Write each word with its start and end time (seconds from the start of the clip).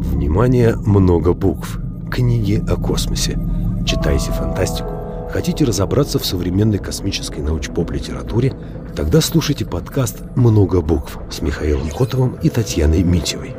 Внимание, 0.00 0.74
много 0.74 1.34
букв. 1.34 1.78
Книги 2.10 2.60
о 2.68 2.74
космосе. 2.74 3.38
Читайте 3.86 4.32
фантастику. 4.32 4.90
Хотите 5.30 5.64
разобраться 5.64 6.18
в 6.18 6.26
современной 6.26 6.78
космической 6.78 7.38
научпоп-литературе? 7.40 8.54
Тогда 8.96 9.20
слушайте 9.20 9.64
подкаст 9.64 10.24
«Много 10.34 10.80
букв» 10.80 11.20
с 11.30 11.40
Михаилом 11.40 11.90
Котовым 11.90 12.38
и 12.42 12.48
Татьяной 12.48 13.04
Митевой. 13.04 13.54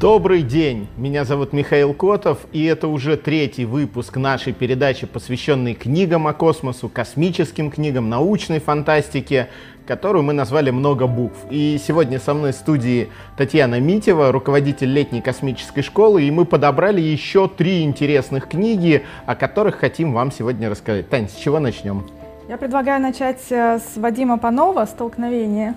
Добрый 0.00 0.42
день, 0.42 0.86
меня 0.96 1.24
зовут 1.24 1.52
Михаил 1.52 1.92
Котов, 1.92 2.38
и 2.52 2.64
это 2.64 2.86
уже 2.86 3.16
третий 3.16 3.64
выпуск 3.64 4.16
нашей 4.16 4.52
передачи, 4.52 5.08
посвященной 5.08 5.74
книгам 5.74 6.28
о 6.28 6.34
космосу, 6.34 6.88
космическим 6.88 7.68
книгам, 7.68 8.08
научной 8.08 8.60
фантастике, 8.60 9.48
которую 9.88 10.22
мы 10.22 10.34
назвали 10.34 10.70
«Много 10.70 11.08
букв». 11.08 11.38
И 11.50 11.80
сегодня 11.84 12.20
со 12.20 12.32
мной 12.32 12.52
в 12.52 12.54
студии 12.54 13.08
Татьяна 13.36 13.80
Митева, 13.80 14.30
руководитель 14.30 14.92
летней 14.92 15.20
космической 15.20 15.82
школы, 15.82 16.22
и 16.22 16.30
мы 16.30 16.44
подобрали 16.44 17.00
еще 17.00 17.48
три 17.48 17.82
интересных 17.82 18.48
книги, 18.48 19.02
о 19.26 19.34
которых 19.34 19.80
хотим 19.80 20.12
вам 20.12 20.30
сегодня 20.30 20.70
рассказать. 20.70 21.08
Тань, 21.08 21.28
с 21.28 21.34
чего 21.34 21.58
начнем? 21.58 22.06
Я 22.48 22.56
предлагаю 22.56 23.02
начать 23.02 23.42
э, 23.50 23.80
с 23.80 23.96
Вадима 23.96 24.38
Панова 24.38 24.84
«Столкновение». 24.84 25.74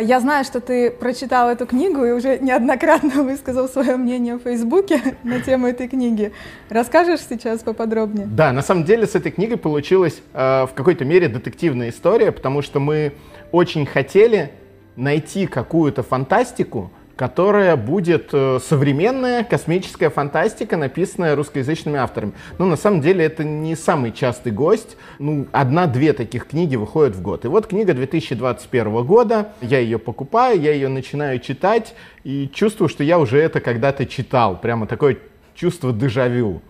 Я 0.00 0.20
знаю, 0.20 0.44
что 0.44 0.60
ты 0.60 0.92
прочитал 0.92 1.50
эту 1.50 1.66
книгу 1.66 2.04
и 2.04 2.12
уже 2.12 2.38
неоднократно 2.38 3.22
высказал 3.24 3.68
свое 3.68 3.96
мнение 3.96 4.36
в 4.36 4.42
Фейсбуке 4.42 5.00
на 5.24 5.40
тему 5.40 5.66
этой 5.66 5.88
книги. 5.88 6.32
Расскажешь 6.68 7.20
сейчас 7.28 7.60
поподробнее? 7.60 8.26
Да, 8.26 8.52
на 8.52 8.62
самом 8.62 8.84
деле 8.84 9.08
с 9.08 9.16
этой 9.16 9.32
книгой 9.32 9.56
получилась 9.56 10.22
э, 10.34 10.66
в 10.66 10.70
какой-то 10.74 11.04
мере 11.04 11.26
детективная 11.26 11.88
история, 11.88 12.30
потому 12.30 12.62
что 12.62 12.78
мы 12.78 13.12
очень 13.50 13.86
хотели 13.86 14.52
найти 14.94 15.48
какую-то 15.48 16.04
фантастику, 16.04 16.92
которая 17.18 17.76
будет 17.76 18.28
э, 18.32 18.60
современная 18.62 19.42
космическая 19.42 20.08
фантастика, 20.08 20.76
написанная 20.76 21.34
русскоязычными 21.34 21.98
авторами. 21.98 22.32
Но 22.58 22.64
на 22.64 22.76
самом 22.76 23.00
деле 23.00 23.24
это 23.24 23.42
не 23.42 23.74
самый 23.74 24.12
частый 24.12 24.52
гость. 24.52 24.96
Ну, 25.18 25.48
одна-две 25.50 26.12
таких 26.12 26.46
книги 26.46 26.76
выходят 26.76 27.16
в 27.16 27.20
год. 27.20 27.44
И 27.44 27.48
вот 27.48 27.66
книга 27.66 27.92
2021 27.92 29.04
года, 29.04 29.48
я 29.60 29.80
ее 29.80 29.98
покупаю, 29.98 30.60
я 30.60 30.72
ее 30.72 30.86
начинаю 30.86 31.40
читать 31.40 31.96
и 32.22 32.48
чувствую, 32.54 32.88
что 32.88 33.02
я 33.02 33.18
уже 33.18 33.40
это 33.40 33.60
когда-то 33.60 34.06
читал. 34.06 34.56
Прямо 34.56 34.86
такое 34.86 35.18
чувство 35.56 35.92
дежавю. 35.92 36.62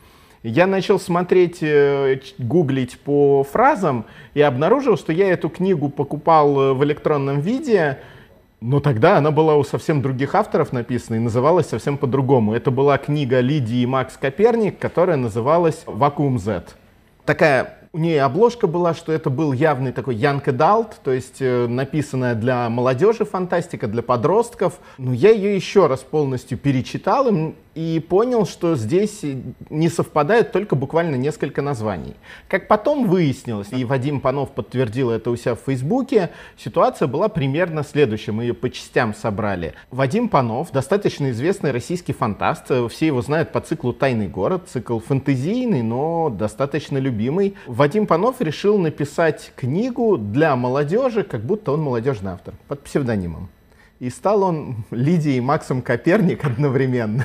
Я 0.42 0.66
начал 0.66 0.98
смотреть, 0.98 1.58
э, 1.62 2.20
гуглить 2.38 2.98
по 3.00 3.42
фразам 3.44 4.06
и 4.32 4.40
обнаружил, 4.40 4.96
что 4.96 5.12
я 5.12 5.30
эту 5.30 5.50
книгу 5.50 5.90
покупал 5.90 6.58
э, 6.58 6.72
в 6.72 6.82
электронном 6.84 7.40
виде, 7.40 7.98
но 8.60 8.80
тогда 8.80 9.18
она 9.18 9.30
была 9.30 9.56
у 9.56 9.64
совсем 9.64 10.02
других 10.02 10.34
авторов 10.34 10.72
написана 10.72 11.16
и 11.16 11.20
называлась 11.20 11.68
совсем 11.68 11.96
по-другому. 11.96 12.54
Это 12.54 12.70
была 12.70 12.98
книга 12.98 13.40
Лидии 13.40 13.84
Макс 13.84 14.16
Коперник, 14.16 14.78
которая 14.78 15.16
называлась 15.16 15.82
«Вакуум 15.86 16.38
Z». 16.38 16.64
Такая 17.24 17.78
у 17.92 17.98
нее 17.98 18.22
обложка 18.22 18.66
была, 18.66 18.94
что 18.94 19.12
это 19.12 19.30
был 19.30 19.52
явный 19.52 19.92
такой 19.92 20.14
young 20.16 20.44
adult, 20.44 20.94
то 21.02 21.12
есть 21.12 21.36
э, 21.40 21.66
написанная 21.66 22.34
для 22.34 22.68
молодежи 22.68 23.24
фантастика, 23.24 23.86
для 23.86 24.02
подростков. 24.02 24.78
Но 24.98 25.12
я 25.12 25.30
ее 25.30 25.56
еще 25.56 25.86
раз 25.86 26.00
полностью 26.00 26.58
перечитал, 26.58 27.28
и 27.28 27.54
и 27.78 28.00
понял, 28.00 28.44
что 28.44 28.74
здесь 28.74 29.24
не 29.70 29.88
совпадают 29.88 30.50
только 30.50 30.74
буквально 30.74 31.14
несколько 31.14 31.62
названий. 31.62 32.16
Как 32.48 32.66
потом 32.66 33.06
выяснилось, 33.06 33.68
и 33.70 33.84
Вадим 33.84 34.20
Панов 34.20 34.50
подтвердил 34.50 35.10
это 35.10 35.30
у 35.30 35.36
себя 35.36 35.54
в 35.54 35.60
Фейсбуке, 35.60 36.30
ситуация 36.56 37.06
была 37.06 37.28
примерно 37.28 37.84
следующая, 37.84 38.32
мы 38.32 38.42
ее 38.42 38.54
по 38.54 38.68
частям 38.68 39.14
собрали. 39.14 39.74
Вадим 39.92 40.28
Панов, 40.28 40.72
достаточно 40.72 41.30
известный 41.30 41.70
российский 41.70 42.12
фантаст, 42.12 42.64
все 42.90 43.06
его 43.06 43.22
знают 43.22 43.52
по 43.52 43.60
циклу 43.60 43.92
«Тайный 43.92 44.26
город», 44.26 44.64
цикл 44.68 44.98
фэнтезийный, 44.98 45.82
но 45.82 46.30
достаточно 46.30 46.98
любимый. 46.98 47.54
Вадим 47.68 48.08
Панов 48.08 48.40
решил 48.40 48.76
написать 48.78 49.52
книгу 49.54 50.18
для 50.18 50.56
молодежи, 50.56 51.22
как 51.22 51.42
будто 51.42 51.70
он 51.70 51.82
молодежный 51.82 52.32
автор, 52.32 52.54
под 52.66 52.82
псевдонимом. 52.82 53.48
И 54.00 54.10
стал 54.10 54.42
он 54.42 54.78
Лидией 54.90 55.38
Максом 55.38 55.80
Коперник 55.80 56.44
одновременно 56.44 57.24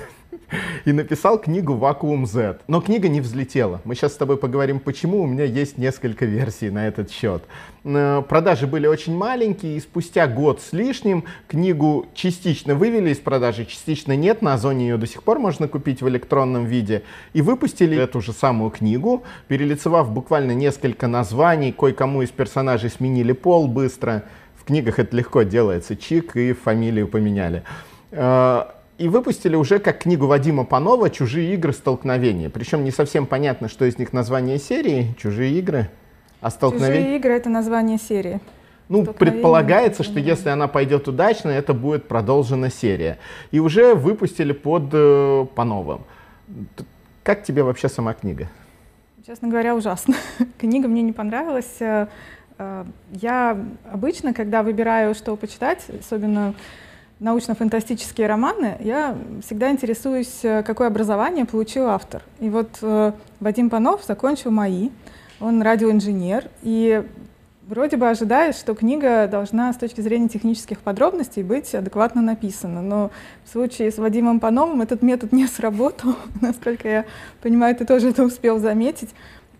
и 0.85 0.91
написал 0.91 1.39
книгу 1.39 1.73
«Вакуум 1.75 2.25
Z». 2.25 2.59
Но 2.67 2.81
книга 2.81 3.07
не 3.07 3.21
взлетела. 3.21 3.81
Мы 3.83 3.95
сейчас 3.95 4.13
с 4.13 4.17
тобой 4.17 4.37
поговорим, 4.37 4.79
почему. 4.79 5.21
У 5.21 5.27
меня 5.27 5.43
есть 5.43 5.77
несколько 5.77 6.25
версий 6.25 6.69
на 6.69 6.87
этот 6.87 7.11
счет. 7.11 7.43
Э, 7.83 8.21
продажи 8.27 8.67
были 8.67 8.87
очень 8.87 9.15
маленькие, 9.15 9.77
и 9.77 9.79
спустя 9.79 10.27
год 10.27 10.61
с 10.61 10.73
лишним 10.73 11.25
книгу 11.47 12.07
частично 12.13 12.75
вывели 12.75 13.11
из 13.11 13.19
продажи, 13.19 13.65
частично 13.65 14.15
нет. 14.15 14.41
На 14.41 14.53
Озоне 14.53 14.87
ее 14.87 14.97
до 14.97 15.07
сих 15.07 15.23
пор 15.23 15.39
можно 15.39 15.67
купить 15.67 16.01
в 16.01 16.09
электронном 16.09 16.65
виде. 16.65 17.03
И 17.33 17.41
выпустили 17.41 17.97
эту 17.97 18.21
же 18.21 18.33
самую 18.33 18.71
книгу, 18.71 19.23
перелицевав 19.47 20.11
буквально 20.11 20.53
несколько 20.53 21.07
названий. 21.07 21.71
Кое-кому 21.71 22.21
из 22.21 22.29
персонажей 22.29 22.89
сменили 22.89 23.31
пол 23.31 23.67
быстро. 23.67 24.23
В 24.55 24.65
книгах 24.65 24.99
это 24.99 25.15
легко 25.15 25.43
делается. 25.43 25.95
Чик 25.95 26.37
и 26.37 26.53
фамилию 26.53 27.07
поменяли 27.07 27.63
э, 28.11 28.63
и 28.97 29.07
выпустили 29.07 29.55
уже 29.55 29.79
как 29.79 29.99
книгу 29.99 30.27
Вадима 30.27 30.65
Панова 30.65 31.09
«Чужие 31.09 31.53
игры. 31.53 31.73
Столкновения». 31.73 32.49
Причем 32.49 32.83
не 32.83 32.91
совсем 32.91 33.25
понятно, 33.25 33.67
что 33.67 33.85
из 33.85 33.97
них 33.97 34.13
название 34.13 34.59
серии 34.59 35.15
«Чужие 35.17 35.57
игры», 35.59 35.89
а 36.41 36.49
«Столкновения». 36.49 37.01
«Чужие 37.01 37.17
игры»— 37.17 37.33
это 37.33 37.49
название 37.49 37.97
серии. 37.97 38.39
Ну, 38.89 39.05
предполагается, 39.05 40.03
что 40.03 40.19
если 40.19 40.49
она 40.49 40.67
пойдет 40.67 41.07
удачно, 41.07 41.49
это 41.49 41.73
будет 41.73 42.07
продолжена 42.07 42.69
серия. 42.69 43.17
И 43.51 43.59
уже 43.59 43.95
выпустили 43.95 44.51
под 44.51 44.89
э, 44.91 45.45
Пановым. 45.55 46.01
Как 47.23 47.43
тебе 47.43 47.63
вообще 47.63 47.89
сама 47.89 48.13
книга? 48.13 48.49
Честно 49.25 49.47
говоря, 49.47 49.73
ужасно. 49.75 50.15
Книга 50.59 50.87
мне 50.87 51.01
не 51.01 51.13
понравилась. 51.13 51.77
Э, 51.79 52.07
э, 52.57 52.85
я 53.13 53.57
обычно, 53.89 54.33
когда 54.33 54.61
выбираю, 54.63 55.15
что 55.15 55.35
почитать, 55.37 55.85
особенно 55.99 56.53
научно-фантастические 57.19 58.27
романы, 58.27 58.77
я 58.79 59.15
всегда 59.45 59.71
интересуюсь, 59.71 60.39
э, 60.43 60.63
какое 60.63 60.87
образование 60.87 61.45
получил 61.45 61.87
автор. 61.87 62.23
И 62.39 62.49
вот 62.49 62.69
э, 62.81 63.11
Вадим 63.39 63.69
Панов 63.69 64.03
закончил 64.03 64.51
МАИ, 64.51 64.89
он 65.39 65.61
радиоинженер, 65.61 66.49
и 66.61 67.03
вроде 67.67 67.97
бы 67.97 68.09
ожидает, 68.09 68.55
что 68.55 68.75
книга 68.75 69.27
должна 69.27 69.71
с 69.73 69.77
точки 69.77 70.01
зрения 70.01 70.27
технических 70.27 70.79
подробностей 70.79 71.43
быть 71.43 71.73
адекватно 71.73 72.21
написана. 72.21 72.81
Но 72.81 73.11
в 73.45 73.49
случае 73.49 73.91
с 73.91 73.97
Вадимом 73.97 74.39
Пановым 74.39 74.81
этот 74.81 75.01
метод 75.01 75.31
не 75.31 75.47
сработал. 75.47 76.15
Насколько 76.41 76.89
я 76.89 77.05
понимаю, 77.41 77.75
ты 77.75 77.85
тоже 77.85 78.09
это 78.09 78.23
успел 78.23 78.59
заметить. 78.59 79.09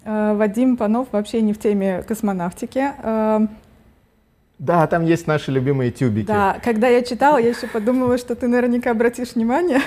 Э, 0.04 0.34
Вадим 0.36 0.78
Панов 0.78 1.08
вообще 1.12 1.42
не 1.42 1.54
в 1.54 1.60
теме 1.60 2.04
космонавтики. 2.04 2.92
Да, 4.60 4.88
там 4.88 5.06
есть 5.06 5.28
наши 5.28 5.52
любимые 5.52 5.92
тюбики. 5.92 6.28
Да, 6.28 6.60
когда 6.64 6.88
я 6.88 7.02
читала, 7.02 7.38
я 7.38 7.50
еще 7.50 7.68
подумала, 7.68 8.18
что 8.18 8.36
ты 8.36 8.48
наверняка 8.48 8.92
обратишь 8.92 9.36
внимание. 9.36 9.82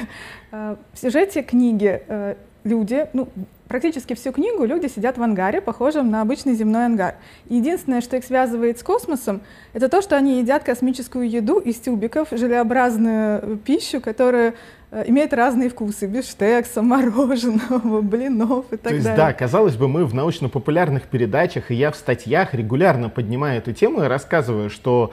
Э, 0.53 0.77
в 0.93 0.99
сюжете 0.99 1.43
книги 1.43 2.03
э, 2.07 2.35
люди, 2.65 3.07
ну, 3.13 3.29
практически 3.69 4.15
всю 4.15 4.33
книгу 4.33 4.65
люди 4.65 4.89
сидят 4.89 5.19
в 5.19 5.23
ангаре, 5.23 5.61
похожем 5.61 6.11
на 6.11 6.21
обычный 6.21 6.55
земной 6.55 6.87
ангар. 6.87 7.15
Единственное, 7.49 8.01
что 8.01 8.17
их 8.17 8.25
связывает 8.25 8.79
с 8.79 8.83
космосом, 8.83 9.41
это 9.73 9.89
то, 9.89 10.03
что 10.03 10.17
они 10.17 10.41
едят 10.41 10.63
космическую 10.65 11.29
еду 11.29 11.59
из 11.59 11.77
тюбиков, 11.77 12.29
желеобразную 12.31 13.59
пищу, 13.59 14.01
которая 14.01 14.51
Э, 14.51 14.55
имеет 14.91 15.33
разные 15.33 15.69
вкусы, 15.69 16.07
бифштекса, 16.07 16.83
мороженого, 16.83 18.01
блинов 18.01 18.67
и 18.73 18.77
так 18.77 18.91
То 18.91 18.95
есть, 18.95 19.05
далее. 19.05 19.27
да, 19.27 19.33
казалось 19.33 19.77
бы, 19.77 19.89
мы 19.89 20.05
в 20.05 20.15
научно-популярных 20.15 21.05
передачах, 21.05 21.71
и 21.71 21.75
я 21.75 21.91
в 21.91 21.97
статьях 21.97 22.55
регулярно 22.55 23.09
поднимаю 23.09 23.59
эту 23.59 23.73
тему 23.73 24.03
и 24.03 24.07
рассказываю, 24.07 24.71
что 24.71 25.13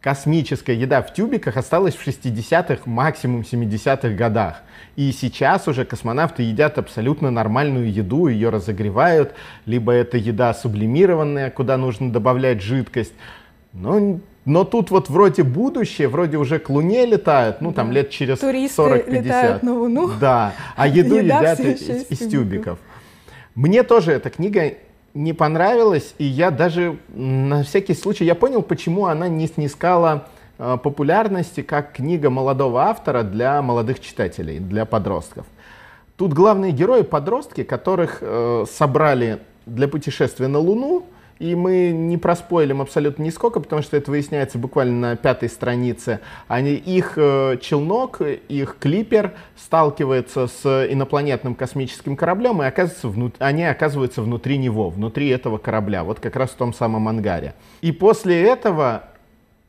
космическая 0.00 0.76
еда 0.76 1.02
в 1.02 1.12
тюбиках 1.12 1.56
осталась 1.56 1.96
в 1.96 2.06
60-х, 2.06 2.82
максимум 2.84 3.40
70-х 3.40 4.10
годах. 4.10 4.62
И 4.94 5.10
сейчас 5.10 5.66
уже 5.66 5.84
космонавты 5.84 6.44
едят 6.44 6.78
абсолютно 6.78 7.30
нормальную 7.30 7.92
еду, 7.92 8.28
ее 8.28 8.50
разогревают, 8.50 9.34
либо 9.64 9.92
это 9.92 10.16
еда 10.16 10.54
сублимированная, 10.54 11.50
куда 11.50 11.76
нужно 11.76 12.12
добавлять 12.12 12.62
жидкость. 12.62 13.14
Но 13.72 14.20
но 14.46 14.62
тут 14.62 14.90
вот 14.90 15.10
вроде 15.10 15.42
будущее, 15.42 16.06
вроде 16.06 16.38
уже 16.38 16.60
к 16.60 16.70
Луне 16.70 17.04
летают, 17.04 17.60
ну 17.60 17.72
там 17.72 17.90
лет 17.90 18.10
через 18.10 18.40
40-50. 18.40 19.10
летают 19.10 19.62
на 19.64 19.74
Луну. 19.74 20.10
Да, 20.20 20.54
а 20.76 20.86
еду 20.88 21.16
едят 21.16 21.58
из, 21.58 21.82
из, 22.08 22.30
тюбиков. 22.30 22.78
Мне 23.56 23.82
тоже 23.82 24.12
эта 24.12 24.30
книга 24.30 24.74
не 25.14 25.32
понравилась, 25.32 26.14
и 26.18 26.24
я 26.24 26.52
даже 26.52 26.96
на 27.08 27.64
всякий 27.64 27.94
случай, 27.94 28.24
я 28.24 28.36
понял, 28.36 28.62
почему 28.62 29.06
она 29.06 29.28
не 29.28 29.48
снискала 29.48 30.28
э, 30.58 30.78
популярности 30.80 31.62
как 31.62 31.92
книга 31.92 32.30
молодого 32.30 32.82
автора 32.82 33.24
для 33.24 33.60
молодых 33.62 33.98
читателей, 33.98 34.60
для 34.60 34.84
подростков. 34.84 35.44
Тут 36.16 36.32
главные 36.32 36.70
герои 36.70 37.02
подростки, 37.02 37.64
которых 37.64 38.18
э, 38.20 38.64
собрали 38.70 39.40
для 39.66 39.88
путешествия 39.88 40.46
на 40.46 40.60
Луну, 40.60 41.04
и 41.38 41.54
мы 41.54 41.90
не 41.90 42.16
проспойлим 42.16 42.80
абсолютно 42.80 43.22
нисколько, 43.22 43.60
потому 43.60 43.82
что 43.82 43.96
это 43.96 44.10
выясняется 44.10 44.58
буквально 44.58 45.10
на 45.10 45.16
пятой 45.16 45.48
странице. 45.48 46.20
Они, 46.48 46.74
их 46.74 47.14
э, 47.16 47.58
челнок, 47.60 48.20
их 48.20 48.76
клипер 48.80 49.34
сталкивается 49.56 50.46
с 50.46 50.86
инопланетным 50.90 51.54
космическим 51.54 52.16
кораблем, 52.16 52.62
и 52.62 52.66
оказывается, 52.66 53.08
внут, 53.08 53.34
они 53.38 53.64
оказываются 53.64 54.22
внутри 54.22 54.56
него, 54.58 54.88
внутри 54.88 55.28
этого 55.28 55.58
корабля, 55.58 56.04
вот 56.04 56.20
как 56.20 56.36
раз 56.36 56.50
в 56.50 56.54
том 56.54 56.72
самом 56.72 57.08
ангаре. 57.08 57.54
И 57.82 57.92
после 57.92 58.42
этого 58.42 59.04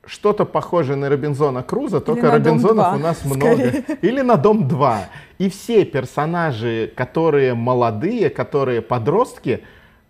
что-то 0.06 0.46
похожее 0.46 0.96
на 0.96 1.10
Робинзона 1.10 1.64
Круза, 1.64 2.00
только 2.00 2.32
Робинзонов 2.32 2.96
у 2.96 3.00
нас 3.00 3.20
скорее. 3.20 3.84
много. 3.88 3.98
Или 4.02 4.22
на 4.22 4.38
Дом 4.38 4.68
2. 4.68 5.02
И 5.38 5.50
все 5.50 5.84
персонажи, 5.84 6.92
которые 6.96 7.54
молодые, 7.54 8.30
которые 8.30 8.82
подростки, 8.82 9.64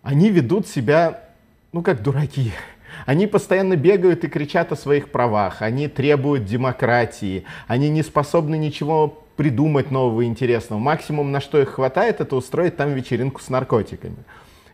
они 0.04 0.30
ведут 0.30 0.68
себя 0.68 1.27
ну, 1.72 1.82
как 1.82 2.02
дураки. 2.02 2.52
Они 3.06 3.28
постоянно 3.28 3.76
бегают 3.76 4.24
и 4.24 4.28
кричат 4.28 4.72
о 4.72 4.76
своих 4.76 5.10
правах, 5.10 5.62
они 5.62 5.88
требуют 5.88 6.46
демократии, 6.46 7.46
они 7.68 7.90
не 7.90 8.04
способны 8.04 8.58
ничего 8.58 9.24
придумать 9.36 9.92
нового 9.92 10.26
интересного. 10.26 10.80
Максимум, 10.80 11.32
на 11.32 11.40
что 11.40 11.62
их 11.62 11.70
хватает, 11.70 12.22
это 12.22 12.36
устроить 12.36 12.76
там 12.76 12.94
вечеринку 12.94 13.42
с 13.42 13.50
наркотиками. 13.50 14.18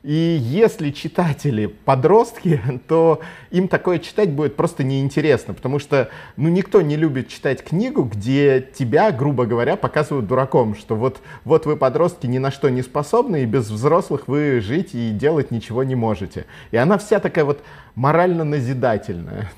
И 0.03 0.37
если 0.41 0.91
читатели 0.91 1.67
подростки, 1.67 2.61
то 2.87 3.21
им 3.51 3.69
такое 3.69 3.99
читать 3.99 4.31
будет 4.31 4.57
просто 4.57 4.83
неинтересно, 4.83 5.53
потому 5.53 5.79
что 5.79 6.09
ну, 6.35 6.49
никто 6.49 6.81
не 6.81 6.97
любит 6.97 7.29
читать 7.29 7.63
книгу, 7.63 8.03
где 8.03 8.61
тебя, 8.61 9.11
грубо 9.11 9.45
говоря, 9.45 9.77
показывают 9.77 10.27
дураком, 10.27 10.75
что 10.75 10.95
вот, 10.95 11.21
вот 11.45 11.65
вы 11.65 11.77
подростки 11.77 12.27
ни 12.27 12.37
на 12.37 12.51
что 12.51 12.69
не 12.69 12.81
способны, 12.81 13.43
и 13.43 13.45
без 13.45 13.69
взрослых 13.69 14.27
вы 14.27 14.59
жить 14.59 14.93
и 14.93 15.11
делать 15.11 15.51
ничего 15.51 15.83
не 15.83 15.95
можете. 15.95 16.45
И 16.71 16.77
она 16.77 16.97
вся 16.97 17.19
такая 17.19 17.45
вот 17.45 17.63
морально 17.95 18.43
назидательная. 18.43 19.49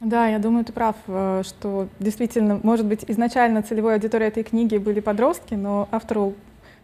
Да, 0.00 0.28
я 0.28 0.38
думаю, 0.38 0.64
ты 0.64 0.72
прав, 0.72 0.96
э, 1.08 1.42
что 1.44 1.88
действительно, 1.98 2.58
может 2.62 2.86
быть, 2.86 3.04
изначально 3.06 3.62
целевой 3.62 3.94
аудиторией 3.94 4.28
этой 4.28 4.44
книги 4.44 4.78
были 4.78 5.00
подростки, 5.00 5.52
но 5.52 5.88
автору 5.90 6.34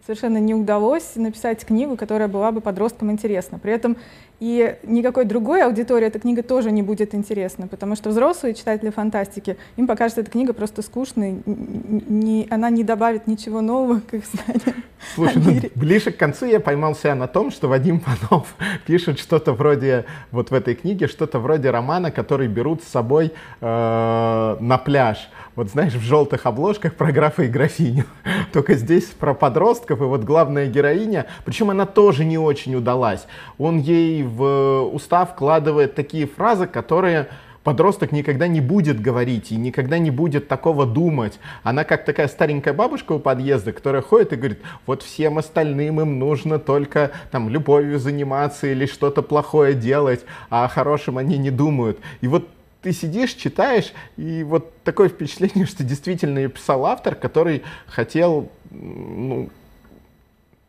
совершенно 0.07 0.39
не 0.39 0.55
удалось 0.55 1.17
написать 1.17 1.67
книгу, 1.67 1.97
которая 1.97 2.29
была 2.29 2.53
бы 2.53 2.61
подросткам 2.61 3.11
интересна. 3.11 3.59
При 3.59 3.73
этом 3.73 3.97
и 4.39 4.77
никакой 4.83 5.25
другой 5.25 5.63
аудитории 5.63 6.07
эта 6.07 6.19
книга 6.19 6.43
тоже 6.43 6.71
не 6.71 6.83
будет 6.83 7.15
интересна, 7.15 7.69
потому 7.69 7.97
что 7.97 8.11
взрослые 8.11 8.55
читатели 8.55 8.91
фантастики, 8.91 9.57
им 9.77 9.87
покажется 9.87 10.21
эта 10.21 10.31
книга 10.31 10.53
просто 10.53 10.83
скучной, 10.83 11.43
не, 11.47 12.47
она 12.51 12.69
не 12.71 12.85
добавит 12.85 13.27
ничего 13.27 13.63
нового 13.63 14.01
к 14.01 14.15
их 14.15 14.25
знаниям. 14.27 14.85
Слушай, 15.15 15.43
ну, 15.45 15.71
ближе 15.75 16.11
к 16.11 16.17
концу 16.17 16.47
я 16.47 16.61
поймал 16.61 16.95
себя 16.95 17.15
на 17.15 17.29
том, 17.29 17.51
что 17.51 17.69
Вадим 17.69 18.01
Панов 18.01 18.55
пишет 18.87 19.19
что-то 19.19 19.53
вроде, 19.53 20.05
вот 20.31 20.51
в 20.51 20.55
этой 20.55 20.75
книге, 20.75 21.07
что-то 21.07 21.39
вроде 21.39 21.71
романа, 21.71 22.11
который 22.11 22.49
берут 22.49 22.83
с 22.83 22.89
собой 22.89 23.33
э, 23.61 24.57
на 24.61 24.79
пляж. 24.79 25.31
Вот 25.55 25.71
знаешь, 25.71 25.95
в 25.95 26.03
желтых 26.03 26.45
обложках 26.45 26.95
про 26.95 27.13
графа 27.13 27.45
и 27.45 27.49
графиню. 27.49 28.05
Только 28.53 28.75
здесь 28.75 29.05
про 29.05 29.33
подростков, 29.33 30.01
и 30.01 30.05
вот 30.05 30.23
главная 30.23 30.67
героиня, 30.67 31.27
причем 31.47 31.71
она 31.71 31.87
тоже 31.87 32.27
не 32.27 32.37
очень 32.37 32.75
удалась. 32.75 33.27
Он 33.57 33.79
ей 33.79 34.26
в 34.27 34.91
уста 34.93 35.25
вкладывает 35.25 35.95
такие 35.95 36.27
фразы, 36.27 36.67
которые 36.67 37.29
подросток 37.67 38.13
никогда 38.13 38.47
не 38.47 38.61
будет 38.61 39.01
говорить 39.01 39.51
и 39.51 39.57
никогда 39.57 39.99
не 39.99 40.13
будет 40.13 40.47
такого 40.47 40.87
думать. 40.87 41.41
Она 41.65 41.83
как 41.83 42.05
такая 42.05 42.29
старенькая 42.29 42.73
бабушка 42.75 43.11
у 43.11 43.19
подъезда, 43.19 43.73
которая 43.73 44.03
ходит 44.03 44.33
и 44.33 44.37
говорит, 44.37 44.61
вот 44.87 45.03
всем 45.03 45.37
остальным 45.37 46.01
им 46.01 46.21
нужно 46.21 46.61
только 46.61 47.11
там 47.33 47.49
любовью 47.49 47.99
заниматься 47.99 48.69
или 48.69 48.87
что-то 48.87 49.21
плохое 49.21 49.75
делать, 49.75 50.25
а 50.49 50.65
о 50.65 50.69
хорошем 50.69 51.19
они 51.19 51.39
не 51.39 51.51
думают. 51.51 51.99
И 52.21 52.29
вот 52.29 52.49
ты 52.83 52.93
сидишь, 52.93 53.33
читаешь, 53.33 53.93
и 54.17 54.45
вот 54.45 54.73
такое 54.85 55.09
впечатление, 55.09 55.67
что 55.67 55.83
действительно 55.83 56.47
писал 56.49 56.87
автор, 56.87 57.17
который 57.17 57.65
хотел 57.89 58.49
ну, 58.71 59.51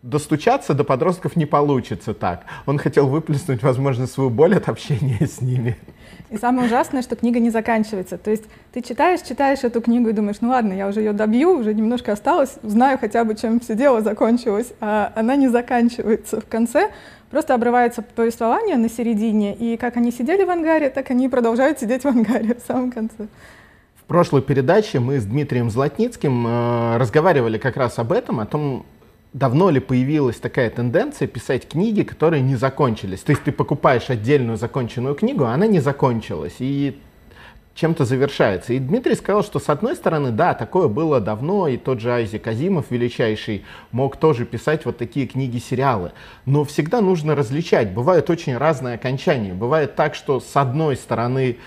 достучаться 0.03 0.73
до 0.73 0.83
подростков 0.83 1.35
не 1.35 1.45
получится 1.45 2.13
так. 2.13 2.45
Он 2.65 2.77
хотел 2.77 3.07
выплеснуть, 3.07 3.63
возможно, 3.63 4.07
свою 4.07 4.29
боль 4.29 4.55
от 4.55 4.69
общения 4.69 5.25
с 5.25 5.41
ними. 5.41 5.75
И 6.29 6.37
самое 6.37 6.67
ужасное, 6.67 7.01
что 7.01 7.15
книга 7.15 7.39
не 7.39 7.49
заканчивается. 7.49 8.17
То 8.17 8.29
есть 8.31 8.43
ты 8.73 8.81
читаешь, 8.81 9.21
читаешь 9.21 9.63
эту 9.63 9.81
книгу 9.81 10.09
и 10.09 10.13
думаешь, 10.13 10.37
ну 10.41 10.49
ладно, 10.49 10.73
я 10.73 10.87
уже 10.87 10.99
ее 10.99 11.13
добью, 11.13 11.57
уже 11.57 11.73
немножко 11.73 12.11
осталось, 12.11 12.55
знаю 12.63 12.97
хотя 12.99 13.23
бы, 13.23 13.35
чем 13.35 13.59
все 13.59 13.75
дело 13.75 14.01
закончилось, 14.01 14.73
а 14.81 15.11
она 15.15 15.35
не 15.35 15.47
заканчивается. 15.47 16.41
В 16.41 16.47
конце 16.47 16.91
просто 17.31 17.53
обрывается 17.53 18.01
повествование 18.01 18.75
на 18.75 18.89
середине, 18.89 19.55
и 19.55 19.77
как 19.77 19.97
они 19.97 20.11
сидели 20.11 20.43
в 20.43 20.49
ангаре, 20.49 20.89
так 20.89 21.09
они 21.11 21.29
продолжают 21.29 21.79
сидеть 21.79 22.03
в 22.03 22.07
ангаре 22.07 22.55
в 22.55 22.65
самом 22.65 22.91
конце. 22.91 23.27
В 23.95 24.03
прошлой 24.07 24.41
передаче 24.41 24.99
мы 24.99 25.19
с 25.19 25.25
Дмитрием 25.25 25.69
Златницким 25.69 26.45
э, 26.47 26.97
разговаривали 26.97 27.57
как 27.57 27.75
раз 27.75 27.99
об 27.99 28.13
этом, 28.13 28.39
о 28.39 28.45
том, 28.45 28.85
давно 29.37 29.69
ли 29.69 29.79
появилась 29.79 30.37
такая 30.37 30.69
тенденция 30.69 31.27
писать 31.27 31.67
книги, 31.67 32.01
которые 32.01 32.41
не 32.41 32.55
закончились. 32.55 33.19
То 33.19 33.31
есть 33.31 33.43
ты 33.43 33.51
покупаешь 33.51 34.09
отдельную 34.09 34.57
законченную 34.57 35.15
книгу, 35.15 35.45
а 35.45 35.53
она 35.53 35.67
не 35.67 35.79
закончилась. 35.79 36.55
И 36.59 36.99
чем-то 37.75 38.05
завершается. 38.05 38.73
И 38.73 38.79
Дмитрий 38.79 39.13
сказал, 39.13 39.43
что 39.43 39.59
с 39.59 39.69
одной 39.69 39.95
стороны, 39.95 40.31
да, 40.31 40.55
такое 40.55 40.87
было 40.87 41.19
давно, 41.19 41.67
и 41.67 41.77
тот 41.77 41.99
же 41.99 42.11
Айзек 42.11 42.47
Азимов, 42.47 42.85
величайший, 42.89 43.63
мог 43.91 44.17
тоже 44.17 44.45
писать 44.45 44.85
вот 44.85 44.97
такие 44.97 45.27
книги-сериалы. 45.27 46.13
Но 46.45 46.63
всегда 46.63 47.01
нужно 47.01 47.35
различать. 47.35 47.91
Бывают 47.93 48.31
очень 48.31 48.57
разные 48.57 48.95
окончания. 48.95 49.53
Бывает 49.53 49.95
так, 49.95 50.15
что 50.15 50.39
с 50.39 50.55
одной 50.55 50.95
стороны 50.95 51.57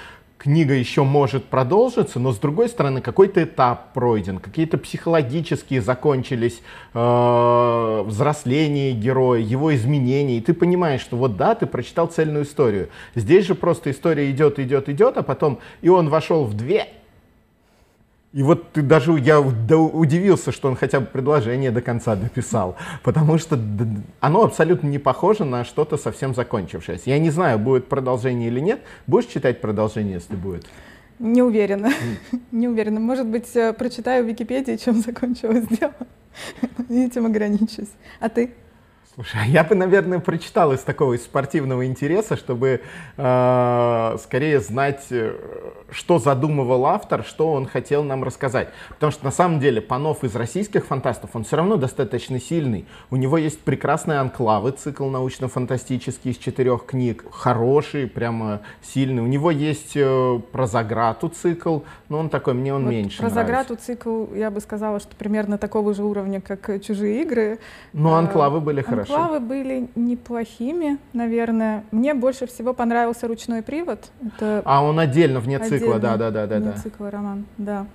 книга 0.40 0.72
еще 0.72 1.04
может 1.04 1.44
продолжиться, 1.44 2.18
но 2.18 2.32
с 2.32 2.38
другой 2.38 2.70
стороны 2.70 3.02
какой-то 3.02 3.44
этап 3.44 3.92
пройден, 3.92 4.38
какие-то 4.38 4.78
психологические 4.78 5.82
закончились 5.82 6.62
э, 6.94 8.02
взросление 8.06 8.92
героя, 8.92 9.40
его 9.40 9.74
изменения, 9.74 10.38
и 10.38 10.40
ты 10.40 10.54
понимаешь, 10.54 11.02
что 11.02 11.16
вот 11.16 11.36
да, 11.36 11.54
ты 11.54 11.66
прочитал 11.66 12.06
цельную 12.06 12.44
историю. 12.44 12.88
Здесь 13.14 13.46
же 13.46 13.54
просто 13.54 13.90
история 13.90 14.30
идет, 14.30 14.58
идет, 14.58 14.88
идет, 14.88 15.18
а 15.18 15.22
потом 15.22 15.58
и 15.82 15.90
он 15.90 16.08
вошел 16.08 16.44
в 16.44 16.54
две 16.54 16.88
и 18.32 18.44
вот 18.44 18.70
ты 18.72 18.82
даже 18.82 19.18
я 19.18 19.40
удивился, 19.40 20.52
что 20.52 20.68
он 20.68 20.76
хотя 20.76 21.00
бы 21.00 21.06
предложение 21.06 21.72
до 21.72 21.82
конца 21.82 22.14
дописал, 22.14 22.76
потому 23.02 23.38
что 23.38 23.58
оно 24.20 24.44
абсолютно 24.44 24.86
не 24.86 24.98
похоже 24.98 25.44
на 25.44 25.64
что-то 25.64 25.96
совсем 25.96 26.32
закончившееся. 26.34 27.10
Я 27.10 27.18
не 27.18 27.30
знаю, 27.30 27.58
будет 27.58 27.88
продолжение 27.88 28.48
или 28.48 28.60
нет. 28.60 28.80
Будешь 29.08 29.26
читать 29.26 29.60
продолжение, 29.60 30.14
если 30.14 30.36
будет? 30.36 30.66
Не 31.18 31.42
уверена. 31.42 31.90
Не 32.50 32.68
уверена. 32.68 32.98
Может 32.98 33.26
быть, 33.26 33.54
э, 33.54 33.74
прочитаю 33.74 34.24
в 34.24 34.28
Википедии, 34.28 34.76
чем 34.76 35.00
закончилось 35.06 35.66
дело. 35.68 35.92
И 36.88 37.04
этим 37.04 37.26
ограничусь. 37.26 37.90
А 38.20 38.30
ты? 38.30 38.54
Слушай, 39.14 39.40
а 39.42 39.46
я 39.46 39.64
бы, 39.64 39.74
наверное, 39.74 40.20
прочитал 40.20 40.72
из 40.72 40.80
такого 40.80 41.14
из 41.14 41.24
спортивного 41.24 41.84
интереса, 41.84 42.36
чтобы 42.36 42.80
э, 43.16 44.16
скорее 44.22 44.60
знать, 44.60 45.04
э, 45.10 45.34
что 45.90 46.20
задумывал 46.20 46.86
автор, 46.86 47.24
что 47.24 47.52
он 47.52 47.66
хотел 47.66 48.04
нам 48.04 48.22
рассказать. 48.22 48.68
Потому 48.88 49.10
что 49.10 49.24
на 49.24 49.32
самом 49.32 49.58
деле 49.58 49.80
Панов 49.80 50.22
из 50.22 50.36
российских 50.36 50.86
фантастов, 50.86 51.30
он 51.34 51.42
все 51.42 51.56
равно 51.56 51.74
достаточно 51.74 52.38
сильный. 52.40 52.86
У 53.10 53.16
него 53.16 53.36
есть 53.36 53.60
прекрасный 53.62 54.20
анклавы, 54.20 54.70
цикл 54.70 55.08
научно-фантастический 55.08 56.30
из 56.30 56.38
четырех 56.38 56.86
книг, 56.86 57.24
хороший, 57.32 58.06
прямо 58.06 58.60
сильный. 58.80 59.22
У 59.22 59.26
него 59.26 59.50
есть 59.50 59.96
э, 59.96 60.40
про 60.52 60.68
Заграту 60.68 61.30
цикл, 61.30 61.80
но 62.08 62.20
он 62.20 62.28
такой, 62.28 62.54
мне 62.54 62.72
он 62.72 62.84
вот 62.84 62.90
меньше 62.90 63.18
Про 63.18 63.30
нравится. 63.30 63.44
Заграту 63.44 63.74
цикл, 63.74 64.32
я 64.34 64.52
бы 64.52 64.60
сказала, 64.60 65.00
что 65.00 65.16
примерно 65.16 65.58
такого 65.58 65.94
же 65.94 66.04
уровня, 66.04 66.40
как 66.40 66.80
«Чужие 66.80 67.22
игры». 67.22 67.58
Но 67.92 68.14
анклавы 68.14 68.60
были 68.60 68.82
хороши 68.82 68.99
хорошо. 69.04 69.22
Анклавы 69.22 69.40
были 69.40 69.88
неплохими, 69.94 70.98
наверное. 71.12 71.84
Мне 71.90 72.14
больше 72.14 72.46
всего 72.46 72.72
понравился 72.74 73.28
ручной 73.28 73.62
привод. 73.62 74.10
Это 74.24 74.62
а 74.64 74.84
он 74.84 74.98
отдельно, 74.98 75.40
вне 75.40 75.58
цикла, 75.58 75.98
да, 75.98 76.16
да, 76.16 76.30
да, 76.30 76.46
да. 76.46 76.58
Вне 76.58 76.72
цикла 76.72 77.10
роман, 77.10 77.44
да. 77.58 77.86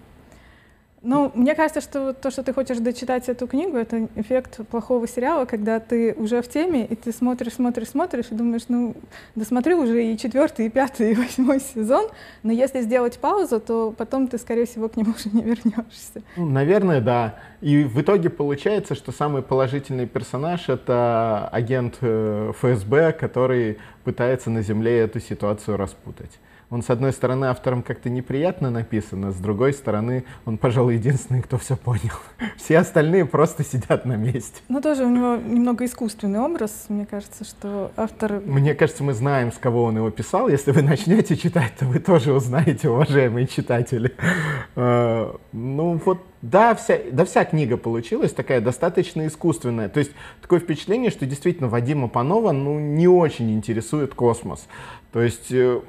Ну, 1.08 1.32
мне 1.36 1.54
кажется, 1.54 1.82
что 1.82 2.14
то, 2.14 2.32
что 2.32 2.42
ты 2.42 2.52
хочешь 2.52 2.80
дочитать 2.80 3.30
эту 3.30 3.46
книгу, 3.46 3.78
это 3.78 4.08
эффект 4.16 4.62
плохого 4.72 5.08
сериала, 5.08 5.46
когда 5.46 5.80
ты 5.80 6.16
уже 6.18 6.42
в 6.42 6.48
теме, 6.48 6.84
и 6.84 6.96
ты 6.96 7.12
смотришь, 7.12 7.54
смотришь, 7.54 7.90
смотришь, 7.90 8.26
и 8.32 8.36
думаешь, 8.36 8.64
ну, 8.70 8.96
досмотрю 9.36 9.84
уже 9.84 10.04
и 10.04 10.18
четвертый, 10.18 10.66
и 10.66 10.70
пятый, 10.70 11.12
и 11.12 11.16
восьмой 11.16 11.60
сезон, 11.60 12.08
но 12.42 12.52
если 12.52 12.82
сделать 12.82 13.20
паузу, 13.20 13.60
то 13.60 13.94
потом 13.96 14.28
ты, 14.28 14.40
скорее 14.40 14.66
всего, 14.66 14.90
к 14.90 14.98
нему 14.98 15.14
уже 15.16 15.30
не 15.30 15.44
вернешься. 15.44 16.24
Ну, 16.38 16.50
наверное, 16.50 17.02
да. 17.02 17.36
И 17.62 17.84
в 17.84 18.02
итоге 18.02 18.32
получается, 18.32 18.96
что 18.96 19.12
самый 19.12 19.44
положительный 19.44 20.08
персонаж— 20.08 20.70
это 20.70 21.48
агент 21.52 21.98
э, 22.02 22.52
ФСБ, 22.56 23.14
который 23.14 23.78
пытается 24.04 24.50
на 24.50 24.64
Земле 24.64 25.02
эту 25.02 25.20
ситуацию 25.20 25.78
распутать. 25.78 26.32
Он, 26.70 26.82
с 26.82 26.90
одной 26.90 27.14
стороны, 27.14 27.46
автором 27.46 27.84
как-то 27.84 28.10
неприятно 28.10 28.72
написан, 28.72 29.26
а 29.26 29.32
с 29.32 29.36
другой 29.36 29.74
стороны, 29.74 30.26
он, 30.46 30.58
пожалуй, 30.58 30.96
единственный, 30.96 31.42
кто 31.42 31.58
все 31.58 31.76
понял. 31.76 32.14
Все 32.58 32.80
остальные 32.80 33.26
просто 33.26 33.64
сидят 33.64 34.06
на 34.06 34.16
месте. 34.16 34.62
Ну, 34.70 34.82
тоже 34.82 35.06
у 35.06 35.10
него 35.10 35.36
немного 35.36 35.86
искусственный 35.86 36.40
образ. 36.40 36.86
Мне 36.90 37.06
кажется, 37.06 37.44
что 37.44 37.92
автор... 37.96 38.42
Мне 38.46 38.74
кажется, 38.74 39.04
мы 39.04 39.14
знаем, 39.14 39.52
с 39.52 39.58
кого 39.58 39.84
он 39.84 39.98
его 39.98 40.10
писал. 40.10 40.48
Если 40.48 40.72
вы 40.72 40.82
начнете 40.84 41.38
читать, 41.38 41.74
то 41.78 41.86
вы 41.86 42.00
тоже 42.00 42.34
узнаете, 42.34 42.90
уважаемые 42.90 43.48
читатели. 43.48 44.14
А, 44.78 45.38
ну, 45.54 46.02
вот 46.04 46.20
да, 46.42 46.76
вся, 46.76 47.00
да, 47.12 47.26
вся 47.26 47.44
книга 47.46 47.76
получилась 47.78 48.32
такая 48.32 48.62
достаточно 48.62 49.26
искусственная. 49.26 49.90
То 49.90 50.00
есть 50.00 50.12
такое 50.42 50.60
впечатление, 50.60 51.10
что 51.10 51.26
действительно 51.26 51.70
Вадима 51.70 52.08
Панова 52.08 52.52
ну, 52.52 52.80
не 52.80 53.08
очень 53.08 53.52
интересует 53.52 54.14
космос. 54.14 54.68
То 55.12 55.22
есть 55.22 55.52
э, 55.52 55.82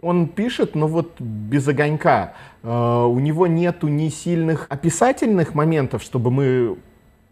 он 0.00 0.28
пишет, 0.28 0.74
но 0.74 0.86
вот 0.86 1.20
без 1.20 1.66
огонька. 1.66 2.34
Э, 2.62 3.04
у 3.04 3.18
него 3.18 3.46
нету 3.46 3.88
ни 3.88 4.08
сильных 4.08 4.66
описательных 4.68 5.54
моментов, 5.54 6.02
чтобы 6.02 6.30
мы 6.30 6.76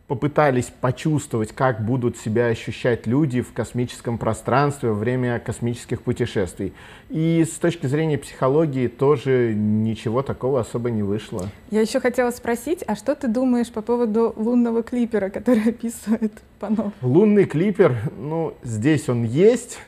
попытались 0.07 0.73
почувствовать, 0.81 1.53
как 1.53 1.85
будут 1.85 2.17
себя 2.17 2.47
ощущать 2.47 3.07
люди 3.07 3.41
в 3.41 3.53
космическом 3.53 4.19
пространстве 4.19 4.91
во 4.91 4.95
время 4.95 5.41
космических 5.41 6.03
путешествий. 6.03 6.73
И 7.11 7.45
с 7.45 7.59
точки 7.59 7.87
зрения 7.87 8.17
психологии 8.17 8.87
тоже 8.87 9.53
ничего 9.55 10.23
такого 10.23 10.61
особо 10.61 10.91
не 10.91 11.03
вышло. 11.03 11.49
Я 11.71 11.81
еще 11.81 11.99
хотела 11.99 12.31
спросить, 12.31 12.85
а 12.87 12.95
что 12.95 13.15
ты 13.17 13.27
думаешь 13.27 13.71
по 13.71 13.83
поводу 13.83 14.33
лунного 14.37 14.83
клипера, 14.83 15.29
который 15.29 15.63
описывает 15.71 16.33
Панов? 16.61 16.93
Лунный 17.03 17.45
клипер, 17.45 17.97
ну, 18.17 18.55
здесь 18.63 19.09
он 19.09 19.25
есть, 19.25 19.79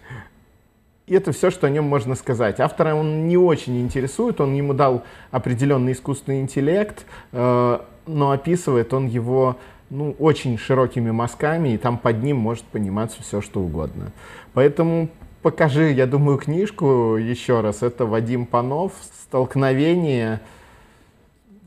и 1.09 1.15
это 1.15 1.33
все, 1.33 1.51
что 1.51 1.67
о 1.67 1.71
нем 1.71 1.85
можно 1.85 2.15
сказать. 2.15 2.61
Автора 2.61 2.95
он 2.95 3.27
не 3.27 3.37
очень 3.37 3.81
интересует, 3.81 4.41
он 4.41 4.55
ему 4.55 4.75
дал 4.75 5.05
определенный 5.31 5.93
искусственный 5.93 6.41
интеллект, 6.41 7.07
э, 7.33 7.79
но 8.07 8.31
описывает 8.31 8.93
он 8.93 9.07
его 9.07 9.57
ну, 9.91 10.15
очень 10.19 10.59
широкими 10.59 11.11
мазками, 11.11 11.71
и 11.71 11.79
там 11.79 11.99
под 11.99 12.23
ним 12.23 12.37
может 12.37 12.65
пониматься 12.65 13.23
все, 13.23 13.41
что 13.41 13.61
угодно. 13.61 14.13
Поэтому 14.53 15.09
покажи, 15.43 15.93
я 15.93 16.07
думаю, 16.07 16.39
книжку 16.39 17.17
еще 17.17 17.61
раз. 17.61 17.83
Это 17.83 18.05
Вадим 18.05 18.47
Панов 18.47 18.93
«Столкновение». 19.23 20.41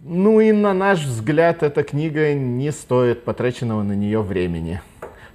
Ну 0.04 0.40
и 0.40 0.52
на 0.52 0.74
наш 0.74 1.04
взгляд, 1.04 1.62
эта 1.62 1.84
книга 1.84 2.34
не 2.34 2.72
стоит 2.72 3.24
потраченного 3.24 3.84
на 3.84 3.94
нее 3.94 4.22
времени. 4.22 4.82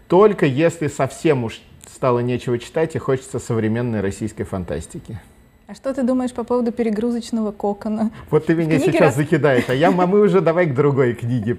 Только 0.08 0.46
если 0.46 0.88
совсем 0.88 1.44
уж 1.44 1.60
стало 1.88 2.20
нечего 2.20 2.58
читать 2.58 2.96
и 2.96 2.98
хочется 2.98 3.38
современной 3.38 4.00
российской 4.00 4.44
фантастики. 4.44 5.20
А 5.68 5.74
что 5.74 5.92
ты 5.92 6.04
думаешь 6.04 6.32
по 6.32 6.44
поводу 6.44 6.70
перегрузочного 6.70 7.50
кокона? 7.50 8.12
Вот 8.30 8.46
ты 8.46 8.54
меня 8.54 8.78
сейчас 8.78 9.00
раз... 9.00 9.16
закидаешь, 9.16 9.64
а 9.68 9.74
я, 9.74 9.88
а 9.88 10.06
мы 10.06 10.20
уже 10.20 10.40
давай 10.40 10.66
к 10.66 10.74
другой 10.74 11.14
книге 11.14 11.56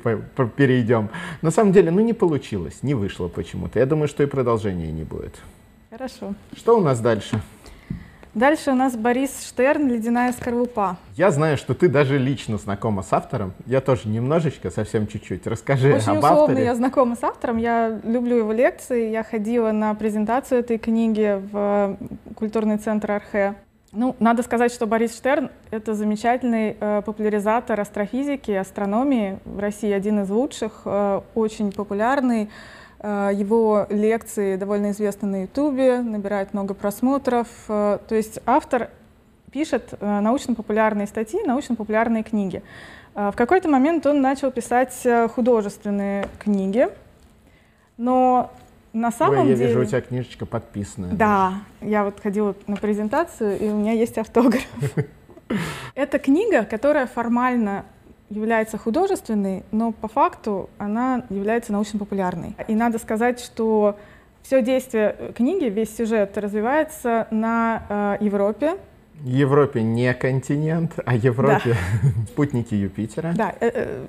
перейдем. 0.55 1.09
На 1.41 1.51
самом 1.51 1.73
деле, 1.73 1.91
ну 1.91 1.99
не 1.99 2.13
получилось, 2.13 2.83
не 2.83 2.93
вышло 2.93 3.27
почему-то. 3.27 3.79
Я 3.79 3.85
думаю, 3.85 4.07
что 4.07 4.23
и 4.23 4.25
продолжения 4.25 4.91
не 4.93 5.03
будет. 5.03 5.35
Хорошо. 5.89 6.35
Что 6.55 6.77
у 6.77 6.81
нас 6.81 7.01
дальше? 7.01 7.41
Дальше 8.37 8.69
у 8.69 8.75
нас 8.75 8.95
Борис 8.95 9.47
Штерн 9.47 9.87
«Ледяная 9.87 10.31
скорлупа». 10.31 10.97
Я 11.15 11.31
знаю, 11.31 11.57
что 11.57 11.73
ты 11.73 11.89
даже 11.89 12.19
лично 12.19 12.59
знакома 12.59 13.01
с 13.01 13.11
автором. 13.11 13.53
Я 13.65 13.81
тоже 13.81 14.07
немножечко, 14.09 14.69
совсем 14.69 15.07
чуть-чуть. 15.07 15.47
Расскажи 15.47 15.87
Очень 15.95 16.11
об 16.11 16.17
условно 16.19 16.41
авторе. 16.43 16.63
я 16.65 16.75
знакома 16.75 17.15
с 17.15 17.23
автором. 17.23 17.57
Я 17.57 17.99
люблю 18.03 18.37
его 18.37 18.51
лекции. 18.51 19.09
Я 19.09 19.23
ходила 19.23 19.71
на 19.71 19.95
презентацию 19.95 20.59
этой 20.59 20.77
книги 20.77 21.41
в 21.51 21.97
культурный 22.35 22.77
центр 22.77 23.09
Архе. 23.13 23.55
Ну, 23.91 24.15
надо 24.19 24.43
сказать, 24.43 24.71
что 24.71 24.85
Борис 24.85 25.17
Штерн— 25.17 25.49
это 25.71 25.95
замечательный 25.95 26.77
э, 26.79 27.01
популяризатор 27.03 27.81
астрофизики, 27.81 28.51
астрономии. 28.51 29.39
В 29.45 29.57
России 29.57 29.91
один 29.91 30.21
из 30.21 30.29
лучших, 30.29 30.81
э, 30.85 31.21
очень 31.33 31.71
популярный. 31.71 32.51
Э, 32.99 33.29
его 33.33 33.85
лекции 33.89 34.55
довольно 34.55 34.91
известны 34.91 35.27
на 35.27 35.41
Ютубе, 35.43 35.99
набирают 35.99 36.53
много 36.53 36.73
просмотров. 36.73 37.47
Э, 37.67 37.99
то 38.07 38.15
есть 38.15 38.39
автор 38.45 38.89
пишет 39.51 39.93
э, 39.99 40.19
научно-популярные 40.19 41.07
статьи, 41.07 41.39
научно-популярные 41.45 42.23
книги. 42.23 42.61
В 43.13 43.33
какой-то 43.33 43.67
момент 43.67 44.05
он 44.05 44.21
начал 44.21 44.51
писать 44.51 44.93
художественные 45.33 46.27
книги, 46.37 46.87
но 47.97 48.51
на 48.93 49.11
самом 49.11 49.39
Ой, 49.39 49.49
я 49.49 49.55
деле... 49.55 49.69
вижу, 49.69 49.81
у 49.81 49.85
тебя 49.85 50.01
книжечка 50.01 50.45
подписанная. 50.45 51.13
Да, 51.13 51.53
я 51.81 52.03
вот 52.03 52.19
ходила 52.21 52.53
на 52.67 52.75
презентацию, 52.75 53.57
и 53.57 53.69
у 53.69 53.75
меня 53.75 53.93
есть 53.93 54.19
автограф. 54.19 54.67
Это 55.95 56.19
книга, 56.19 56.63
которая 56.63 57.07
формально 57.07 57.85
является 58.29 58.77
художественной, 58.77 59.63
но 59.71 59.91
по 59.91 60.07
факту 60.07 60.69
она 60.77 61.23
является 61.29 61.71
научно-популярной. 61.71 62.55
И 62.67 62.75
надо 62.75 62.99
сказать, 62.99 63.39
что 63.39 63.97
все 64.43 64.61
действие 64.61 65.33
книги, 65.35 65.65
весь 65.65 65.95
сюжет 65.95 66.37
развивается 66.37 67.27
на 67.31 68.17
э, 68.19 68.23
Европе. 68.25 68.77
Европе 69.23 69.81
не 69.81 70.13
континент, 70.13 70.93
а 71.05 71.15
Европе 71.15 71.75
да. 71.75 72.09
спутники 72.27 72.75
Юпитера. 72.75 73.33
Да, 73.35 73.53
э, 73.59 73.71
э, 73.73 74.05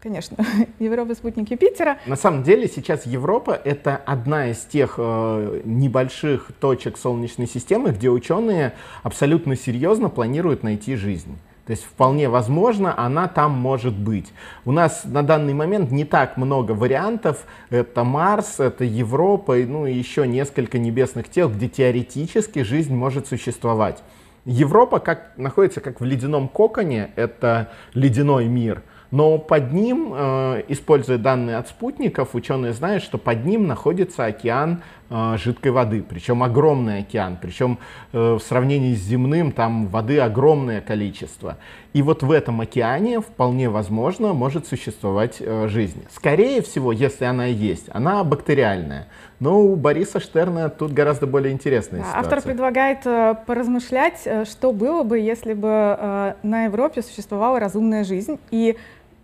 конечно, 0.00 0.36
Европа 0.78 1.14
спутник 1.14 1.50
Юпитера. 1.50 1.98
На 2.06 2.16
самом 2.16 2.42
деле 2.42 2.68
сейчас 2.68 3.06
Европа 3.06 3.52
это 3.52 3.96
одна 3.96 4.48
из 4.50 4.58
тех 4.58 4.94
э, 4.98 5.60
небольших 5.64 6.50
точек 6.58 6.96
Солнечной 6.96 7.46
системы, 7.46 7.90
где 7.90 8.08
ученые 8.08 8.72
абсолютно 9.02 9.54
серьезно 9.56 10.08
планируют 10.08 10.62
найти 10.62 10.96
жизнь. 10.96 11.38
То 11.68 11.72
есть 11.72 11.84
вполне 11.84 12.30
возможно, 12.30 12.98
она 12.98 13.28
там 13.28 13.52
может 13.52 13.92
быть. 13.92 14.32
У 14.64 14.72
нас 14.72 15.02
на 15.04 15.22
данный 15.22 15.52
момент 15.52 15.90
не 15.90 16.06
так 16.06 16.38
много 16.38 16.72
вариантов. 16.72 17.44
Это 17.68 18.04
Марс, 18.04 18.58
это 18.58 18.84
Европа, 18.84 19.54
ну 19.54 19.84
и 19.84 19.92
еще 19.92 20.26
несколько 20.26 20.78
небесных 20.78 21.28
тел, 21.28 21.50
где 21.50 21.68
теоретически 21.68 22.62
жизнь 22.62 22.94
может 22.94 23.26
существовать. 23.26 24.02
Европа 24.46 24.98
как, 24.98 25.32
находится 25.36 25.82
как 25.82 26.00
в 26.00 26.04
ледяном 26.06 26.48
коконе, 26.48 27.10
это 27.16 27.70
ледяной 27.92 28.46
мир. 28.46 28.82
Но 29.10 29.38
под 29.38 29.72
ним, 29.72 30.12
э, 30.14 30.62
используя 30.68 31.16
данные 31.16 31.56
от 31.56 31.68
спутников, 31.68 32.34
ученые 32.34 32.72
знают, 32.74 33.02
что 33.02 33.16
под 33.16 33.44
ним 33.46 33.66
находится 33.66 34.26
океан 34.26 34.82
э, 35.08 35.36
жидкой 35.38 35.72
воды, 35.72 36.04
причем 36.06 36.42
огромный 36.42 36.98
океан, 36.98 37.38
причем 37.40 37.78
э, 38.12 38.34
в 38.34 38.40
сравнении 38.40 38.94
с 38.94 39.00
земным 39.00 39.52
там 39.52 39.86
воды 39.86 40.18
огромное 40.18 40.82
количество. 40.82 41.56
И 41.94 42.02
вот 42.02 42.22
в 42.22 42.30
этом 42.30 42.60
океане 42.60 43.22
вполне 43.22 43.70
возможно 43.70 44.34
может 44.34 44.66
существовать 44.66 45.42
жизнь. 45.68 46.04
Скорее 46.10 46.60
всего, 46.60 46.92
если 46.92 47.24
она 47.24 47.46
есть, 47.46 47.86
она 47.90 48.22
бактериальная. 48.24 49.08
Но 49.40 49.60
у 49.60 49.76
Бориса 49.76 50.20
Штерна 50.20 50.68
тут 50.68 50.92
гораздо 50.92 51.26
более 51.26 51.52
интересная 51.52 52.00
ситуация. 52.00 52.20
Автор 52.20 52.42
предлагает 52.42 53.06
э, 53.06 53.36
поразмышлять, 53.46 54.26
что 54.44 54.72
было 54.72 55.02
бы, 55.02 55.18
если 55.18 55.54
бы 55.54 55.68
э, 55.68 56.34
на 56.42 56.64
Европе 56.64 57.02
существовала 57.02 57.60
разумная 57.60 58.04
жизнь, 58.04 58.38
и 58.50 58.76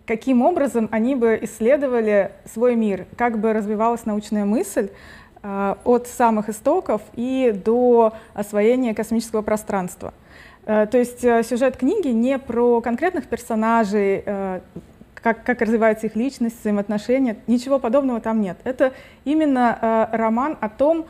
каким 0.05 0.41
образом 0.41 0.87
они 0.91 1.15
бы 1.15 1.39
исследовали 1.41 2.31
свой 2.51 2.75
мир, 2.75 3.05
как 3.17 3.39
бы 3.39 3.53
развивалась 3.53 4.05
научная 4.05 4.45
мысль, 4.45 4.89
Э, 5.47 5.75
от 5.83 6.07
самых 6.07 6.49
истоков 6.49 7.03
и 7.13 7.53
до 7.53 8.13
освоения 8.33 8.95
космического 8.95 9.43
пространства. 9.43 10.11
Э, 10.65 10.87
то 10.87 10.97
есть 10.97 11.23
э, 11.23 11.43
сюжет 11.43 11.77
книги 11.77 12.07
не 12.07 12.39
про 12.39 12.81
конкретных 12.81 13.27
персонажей, 13.27 14.23
как, 15.13 15.43
как 15.43 15.61
развивается 15.61 16.07
их 16.07 16.15
личность, 16.15 16.59
взаимоотношения, 16.61 17.37
ничего 17.45 17.77
подобного 17.77 18.21
там 18.21 18.41
нет. 18.41 18.57
Это 18.63 18.93
именно 19.23 20.09
роман 20.11 20.57
о 20.61 20.69
том, 20.69 21.05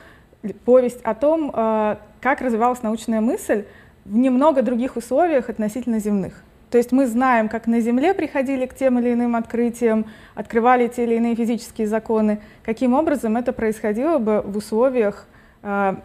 повесть 0.65 1.01
о 1.03 1.13
том, 1.15 1.51
как 1.51 2.41
развивалась 2.41 2.81
научная 2.81 3.21
мысль 3.21 3.65
в 4.03 4.15
немного 4.15 4.61
других 4.61 4.95
условиях 4.95 5.49
относительно 5.49 5.99
земных. 5.99 6.43
То 6.69 6.77
есть 6.77 6.91
мы 6.91 7.07
знаем, 7.07 7.47
как 7.47 7.67
на 7.67 7.79
Земле 7.79 8.13
приходили 8.13 8.65
к 8.65 8.75
тем 8.75 8.99
или 8.99 9.13
иным 9.13 9.35
открытиям, 9.35 10.05
открывали 10.33 10.87
те 10.87 11.03
или 11.03 11.15
иные 11.15 11.35
физические 11.35 11.87
законы, 11.87 12.39
каким 12.63 12.93
образом 12.93 13.37
это 13.37 13.53
происходило 13.53 14.17
бы 14.17 14.41
в 14.41 14.57
условиях 14.57 15.27
э, 15.63 15.95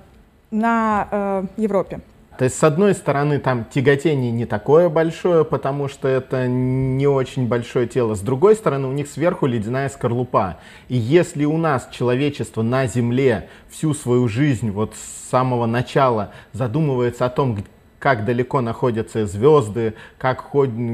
на 0.51 1.09
э, 1.11 1.45
Европе. 1.57 2.01
То 2.41 2.45
есть, 2.45 2.57
с 2.57 2.65
одной 2.65 2.95
стороны, 2.95 3.39
там 3.39 3.67
тяготение 3.67 4.33
не 4.33 4.47
такое 4.47 4.89
большое, 4.89 5.45
потому 5.45 5.89
что 5.89 6.09
это 6.09 6.47
не 6.49 7.07
очень 7.07 7.47
большое 7.47 7.87
тело. 7.87 8.15
С 8.15 8.21
другой 8.21 8.57
стороны, 8.57 8.89
у 8.89 8.93
них 8.93 9.09
сверху 9.09 9.45
ледяная 9.45 9.91
скорлупа. 9.91 10.57
И 10.89 10.97
если 10.97 11.45
у 11.45 11.59
нас 11.59 11.89
человечество 11.91 12.63
на 12.63 12.87
Земле 12.87 13.51
всю 13.69 13.93
свою 13.93 14.27
жизнь, 14.27 14.71
вот 14.71 14.95
с 14.95 15.31
самого 15.31 15.67
начала, 15.67 16.33
задумывается 16.55 17.27
о 17.27 17.29
том, 17.29 17.59
как 18.01 18.25
далеко 18.25 18.63
находятся 18.63 19.27
звезды, 19.27 19.95
как, 20.19 20.51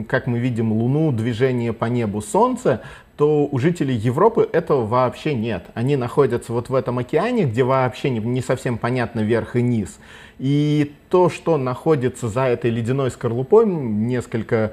как 0.09 0.27
мы 0.27 0.39
видим 0.39 0.73
Луну, 0.73 1.13
движение 1.13 1.73
по 1.73 1.87
небу 1.87 2.21
Солнца, 2.21 2.83
то 3.17 3.49
у 3.51 3.59
жителей 3.59 3.95
Европы 3.95 4.47
этого 4.53 4.85
вообще 4.85 5.35
нет. 5.35 5.65
Они 5.73 5.97
находятся 5.97 6.53
вот 6.53 6.69
в 6.69 6.75
этом 6.75 6.99
океане, 6.99 7.45
где 7.45 7.63
вообще 7.63 8.11
не, 8.11 8.19
не 8.19 8.43
совсем 8.43 8.77
понятно 8.77 9.21
верх 9.21 9.57
и 9.57 9.63
низ. 9.63 9.99
И 10.39 10.93
то, 11.09 11.31
что 11.31 11.57
находится 11.57 12.29
за 12.29 12.43
этой 12.43 12.71
ледяной 12.71 13.11
скорлупой, 13.11 13.65
несколько 13.67 14.73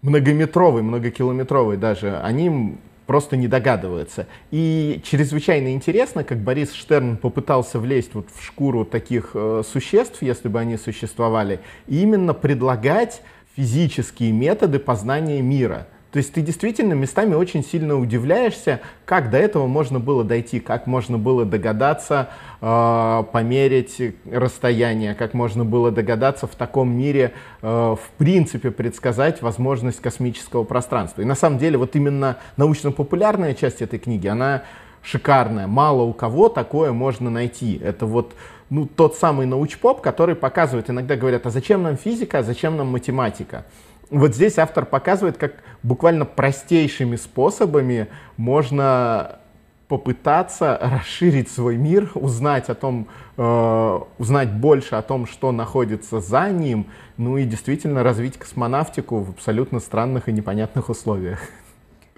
многометровый, 0.00 0.82
многокилометровый 0.82 1.76
даже, 1.76 2.16
они 2.20 2.78
просто 3.10 3.36
не 3.36 3.48
догадываются. 3.48 4.28
И 4.52 5.00
чрезвычайно 5.02 5.74
интересно, 5.74 6.22
как 6.22 6.38
Борис 6.38 6.72
Штерн 6.72 7.16
попытался 7.16 7.80
влезть 7.80 8.14
вот 8.14 8.28
в 8.32 8.40
шкуру 8.40 8.84
таких 8.84 9.32
э, 9.34 9.64
существ, 9.68 10.22
если 10.22 10.46
бы 10.46 10.60
они 10.60 10.76
существовали, 10.76 11.58
и 11.88 12.02
именно 12.02 12.34
предлагать 12.34 13.22
физические 13.56 14.30
методы 14.30 14.78
познания 14.78 15.42
мира– 15.42 15.88
то 16.12 16.16
есть 16.16 16.32
ты 16.32 16.40
действительно 16.40 16.94
местами 16.94 17.34
очень 17.34 17.64
сильно 17.64 17.96
удивляешься, 17.96 18.80
как 19.04 19.30
до 19.30 19.38
этого 19.38 19.68
можно 19.68 20.00
было 20.00 20.24
дойти, 20.24 20.58
как 20.58 20.88
можно 20.88 21.18
было 21.18 21.44
догадаться 21.44 22.30
э, 22.60 23.24
померить 23.32 24.14
расстояние, 24.30 25.14
как 25.14 25.34
можно 25.34 25.64
было 25.64 25.92
догадаться 25.92 26.48
в 26.48 26.54
таком 26.56 26.90
мире 26.90 27.32
э, 27.62 27.66
в 27.66 28.10
принципе 28.18 28.72
предсказать 28.72 29.40
возможность 29.40 30.00
космического 30.00 30.64
пространства. 30.64 31.22
И 31.22 31.24
на 31.24 31.36
самом 31.36 31.58
деле 31.58 31.78
вот 31.78 31.94
именно 31.94 32.38
научно-популярная 32.56 33.54
часть 33.54 33.80
этой 33.80 34.00
книги, 34.00 34.26
она 34.26 34.64
шикарная. 35.02 35.68
Мало 35.68 36.02
у 36.02 36.12
кого 36.12 36.48
такое 36.48 36.92
можно 36.92 37.30
найти. 37.30 37.80
Это 37.82 38.06
вот 38.06 38.34
ну, 38.68 38.86
тот 38.86 39.16
самый 39.16 39.46
научпоп, 39.46 40.00
который 40.00 40.34
показывает, 40.34 40.90
иногда 40.90 41.16
говорят, 41.16 41.46
а 41.46 41.50
зачем 41.50 41.82
нам 41.82 41.96
физика, 41.96 42.38
а 42.38 42.42
зачем 42.42 42.76
нам 42.76 42.88
математика? 42.88 43.64
Вот 44.10 44.34
здесь 44.34 44.58
автор 44.58 44.84
показывает, 44.84 45.36
как 45.36 45.54
буквально 45.82 46.24
простейшими 46.24 47.16
способами 47.16 48.08
можно 48.36 49.40
попытаться 49.88 50.78
расширить 50.80 51.50
свой 51.50 51.76
мир, 51.76 52.10
узнать 52.14 52.68
о 52.68 52.74
том, 52.74 53.08
э, 53.36 54.00
узнать 54.18 54.52
больше 54.52 54.94
о 54.94 55.02
том, 55.02 55.26
что 55.26 55.50
находится 55.50 56.20
за 56.20 56.50
ним, 56.50 56.86
ну 57.16 57.36
и 57.36 57.44
действительно 57.44 58.04
развить 58.04 58.38
космонавтику 58.38 59.18
в 59.18 59.30
абсолютно 59.30 59.80
странных 59.80 60.28
и 60.28 60.32
непонятных 60.32 60.90
условиях. 60.90 61.40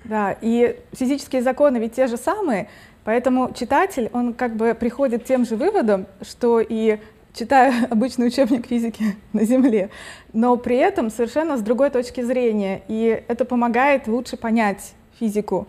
Да, 0.05 0.37
и 0.41 0.81
физические 0.93 1.43
законы 1.43 1.79
ведь 1.79 1.95
те 1.95 2.09
же 2.09 2.19
самые, 2.19 2.69
поэтому 3.05 3.53
читатель, 3.55 4.11
он 4.13 4.35
как 4.35 4.57
бы 4.57 4.75
приходит 4.75 5.23
к 5.23 5.27
тем 5.27 5.47
же 5.47 5.57
выводам, 5.57 6.07
что 6.21 6.61
и 6.61 6.99
читаю 7.35 7.73
обычный 7.91 8.29
учебник 8.29 8.67
физики 8.67 9.17
на 9.33 9.45
Земле, 9.45 9.91
но 10.33 10.57
при 10.57 10.77
этом 10.77 11.11
совершенно 11.11 11.57
с 11.57 11.62
другой 11.62 11.91
точки 11.91 12.21
зрения. 12.21 12.83
И 12.89 13.23
это 13.29 13.45
помогает 13.45 14.07
лучше 14.07 14.37
понять 14.37 14.93
физику, 15.19 15.67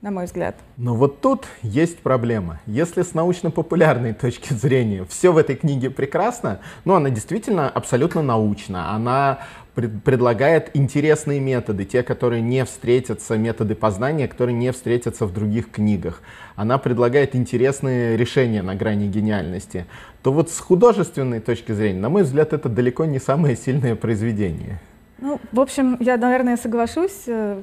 на 0.00 0.10
мой 0.10 0.26
взгляд. 0.26 0.56
Но 0.76 0.94
вот 0.94 1.20
тут 1.20 1.46
есть 1.62 1.98
проблема. 1.98 2.60
Если 2.66 3.02
с 3.02 3.14
научно-популярной 3.14 4.12
точки 4.14 4.52
зрения 4.52 5.04
все 5.08 5.32
в 5.32 5.36
этой 5.36 5.56
книге 5.56 5.90
прекрасно, 5.90 6.60
ну, 6.84 6.94
она 6.94 7.10
действительно 7.10 7.68
абсолютно 7.68 8.22
научна. 8.22 8.94
Она 8.94 9.40
пред, 9.78 10.02
предлагает 10.02 10.70
интересные 10.74 11.38
методы, 11.38 11.84
те, 11.84 12.02
которые 12.02 12.42
не 12.42 12.64
встретятся, 12.64 13.38
методы 13.38 13.76
познания, 13.76 14.26
которые 14.26 14.56
не 14.56 14.72
встретятся 14.72 15.24
в 15.24 15.32
других 15.32 15.70
книгах. 15.70 16.20
Она 16.56 16.78
предлагает 16.78 17.36
интересные 17.36 18.16
решения 18.16 18.60
на 18.62 18.74
грани 18.74 19.06
гениальности. 19.06 19.86
То 20.24 20.32
вот 20.32 20.50
с 20.50 20.58
художественной 20.58 21.38
точки 21.38 21.70
зрения, 21.70 22.00
на 22.00 22.08
мой 22.08 22.24
взгляд, 22.24 22.52
это 22.52 22.68
далеко 22.68 23.04
не 23.04 23.20
самое 23.20 23.54
сильное 23.54 23.94
произведение. 23.94 24.80
Ну, 25.18 25.40
в 25.52 25.60
общем, 25.60 25.96
я, 26.00 26.16
наверное, 26.16 26.56
соглашусь. 26.56 27.22
Э, 27.28 27.62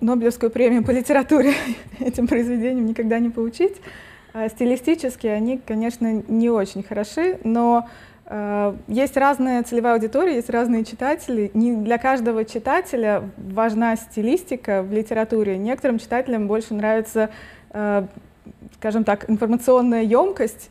Нобелевскую 0.00 0.50
премию 0.50 0.84
по 0.84 0.92
литературе 0.92 1.54
этим 1.98 2.28
произведением 2.28 2.86
никогда 2.86 3.18
не 3.18 3.30
получить. 3.30 3.74
А 4.32 4.48
стилистически 4.48 5.26
они, 5.26 5.58
конечно, 5.58 6.22
не 6.28 6.48
очень 6.48 6.84
хороши, 6.84 7.40
но 7.42 7.88
есть 8.88 9.16
разная 9.16 9.62
целевая 9.62 9.94
аудитория, 9.94 10.34
есть 10.34 10.50
разные 10.50 10.84
читатели. 10.84 11.50
Не 11.54 11.76
для 11.76 11.96
каждого 11.96 12.44
читателя 12.44 13.30
важна 13.36 13.94
стилистика 13.94 14.82
в 14.82 14.92
литературе. 14.92 15.56
Некоторым 15.56 16.00
читателям 16.00 16.48
больше 16.48 16.74
нравится, 16.74 17.30
э, 17.70 18.06
скажем 18.78 19.04
так, 19.04 19.30
информационная 19.30 20.02
емкость, 20.02 20.70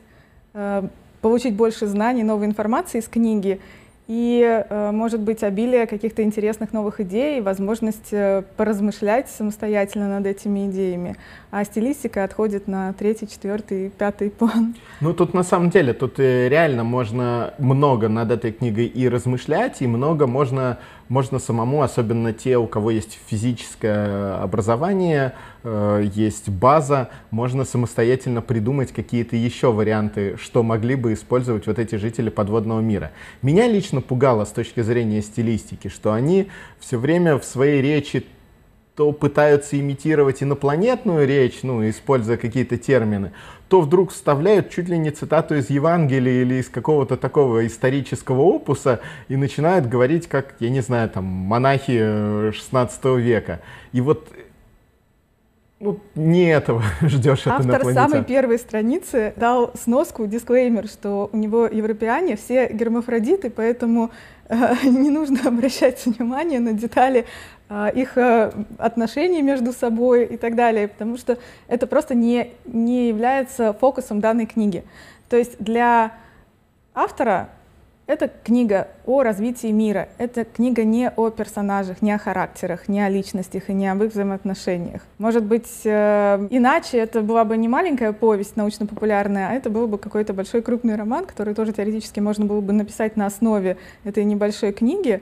э, 0.53 0.83
получить 1.21 1.55
больше 1.55 1.87
знаний, 1.87 2.23
новой 2.23 2.45
информации 2.45 2.99
из 2.99 3.07
книги 3.07 3.61
и, 4.07 4.63
э, 4.69 4.91
может 4.91 5.19
быть, 5.21 5.41
обилие 5.43 5.87
каких-то 5.87 6.21
интересных 6.21 6.73
новых 6.73 6.99
идей, 6.99 7.41
возможность 7.41 8.11
э, 8.11 8.43
поразмышлять 8.55 9.29
самостоятельно 9.29 10.07
над 10.07 10.27
этими 10.27 10.67
идеями. 10.67 11.15
А 11.49 11.63
стилистика 11.63 12.23
отходит 12.23 12.67
на 12.67 12.93
третий, 12.93 13.27
четвертый, 13.27 13.89
пятый 13.89 14.29
план. 14.29 14.75
Ну, 15.01 15.13
тут 15.13 15.33
на 15.33 15.41
самом 15.41 15.71
деле, 15.71 15.93
тут 15.93 16.19
э, 16.19 16.49
реально 16.49 16.83
можно 16.83 17.55
много 17.57 18.07
над 18.07 18.29
этой 18.29 18.51
книгой 18.51 18.85
и 18.85 19.09
размышлять, 19.09 19.81
и 19.81 19.87
много 19.87 20.27
можно 20.27 20.77
можно 21.09 21.39
самому, 21.39 21.81
особенно 21.81 22.33
те, 22.33 22.57
у 22.57 22.67
кого 22.67 22.91
есть 22.91 23.19
физическое 23.27 24.35
образование, 24.37 25.33
э, 25.63 26.07
есть 26.13 26.49
база, 26.49 27.09
можно 27.31 27.63
самостоятельно 27.65 28.41
придумать 28.41 28.91
какие-то 28.91 29.35
еще 29.35 29.71
варианты, 29.71 30.37
что 30.41 30.63
могли 30.63 30.95
бы 30.95 31.13
использовать 31.13 31.67
вот 31.67 31.79
эти 31.79 31.95
жители 31.95 32.29
подводного 32.29 32.81
мира. 32.81 33.11
Меня 33.41 33.67
лично 33.67 34.01
пугало 34.01 34.45
с 34.45 34.49
точки 34.49 34.81
зрения 34.81 35.21
стилистики, 35.21 35.87
что 35.87 36.13
они 36.13 36.47
все 36.79 36.97
время 36.97 37.37
в 37.37 37.45
своей 37.45 37.81
речи 37.81 38.25
то 38.95 39.11
пытаются 39.11 39.77
имитировать 39.79 40.41
инопланетную 40.41 41.27
речь, 41.27 41.59
ну, 41.63 41.87
используя 41.87 42.37
какие-то 42.37 42.77
термины, 42.77 43.33
то 43.67 43.81
вдруг 43.81 44.11
вставляют 44.11 44.69
чуть 44.69 44.87
ли 44.87 44.97
не 44.97 45.11
цитату 45.11 45.55
из 45.55 45.69
Евангелия 45.69 46.43
или 46.43 46.55
из 46.55 46.69
какого-то 46.69 47.17
такого 47.17 47.67
исторического 47.67 48.41
опуса 48.41 49.01
и 49.27 49.35
начинают 49.35 49.87
говорить, 49.87 50.27
как, 50.27 50.55
я 50.59 50.69
не 50.69 50.81
знаю, 50.81 51.09
там, 51.09 51.25
монахи 51.25 52.51
16 52.51 52.99
э, 53.03 53.19
века. 53.19 53.61
И 53.91 53.99
вот 53.99 54.29
ну, 55.79 55.99
не 56.15 56.45
этого 56.45 56.81
ждешь 57.01 57.47
от 57.47 57.65
Автор 57.65 57.93
самой 57.93 58.23
первой 58.23 58.59
страницы 58.59 59.33
дал 59.35 59.73
сноску, 59.75 60.25
дисклеймер, 60.25 60.87
что 60.87 61.29
у 61.33 61.37
него 61.37 61.65
европеяне 61.65 62.37
все 62.37 62.69
гермафродиты, 62.71 63.49
поэтому 63.49 64.11
не 64.83 65.09
нужно 65.09 65.39
обращать 65.47 66.05
внимание 66.05 66.59
на 66.59 66.73
детали 66.73 67.25
э, 67.69 67.91
их 67.95 68.17
э, 68.17 68.51
отношений 68.77 69.41
между 69.41 69.73
собой 69.73 70.25
и 70.25 70.37
так 70.37 70.55
далее, 70.55 70.87
потому 70.87 71.17
что 71.17 71.37
это 71.67 71.87
просто 71.87 72.15
не, 72.15 72.51
не 72.65 73.07
является 73.07 73.73
фокусом 73.73 74.19
данной 74.19 74.45
книги. 74.45 74.83
То 75.29 75.37
есть 75.37 75.57
для 75.59 76.11
автора 76.93 77.49
это 78.07 78.29
книга 78.43 78.87
о 79.05 79.23
развитии 79.23 79.71
мира. 79.71 80.09
Это 80.17 80.45
книга 80.45 80.83
не 80.83 81.09
о 81.09 81.31
персонажах, 81.31 82.01
не 82.01 82.11
о 82.11 82.19
характерах, 82.19 82.87
не 82.87 83.01
о 83.01 83.09
личностях 83.09 83.69
и 83.69 83.73
не 83.73 83.87
об 83.87 84.03
их 84.03 84.11
взаимоотношениях. 84.11 85.01
Может 85.17 85.43
быть, 85.43 85.81
э, 85.85 86.47
иначе 86.51 86.99
это 86.99 87.21
была 87.21 87.45
бы 87.45 87.57
не 87.57 87.67
маленькая 87.67 88.13
повесть 88.13 88.57
научно-популярная, 88.57 89.49
а 89.49 89.53
это 89.53 89.71
был 89.71 89.87
бы 89.87 89.97
какой-то 89.97 90.33
большой 90.33 90.61
крупный 90.61 90.95
роман, 90.95 91.25
который 91.25 91.55
тоже 91.55 91.73
теоретически 91.73 92.19
можно 92.19 92.45
было 92.45 92.61
бы 92.61 92.73
написать 92.73 93.17
на 93.17 93.25
основе 93.25 93.77
этой 94.03 94.23
небольшой 94.23 94.71
книги. 94.71 95.21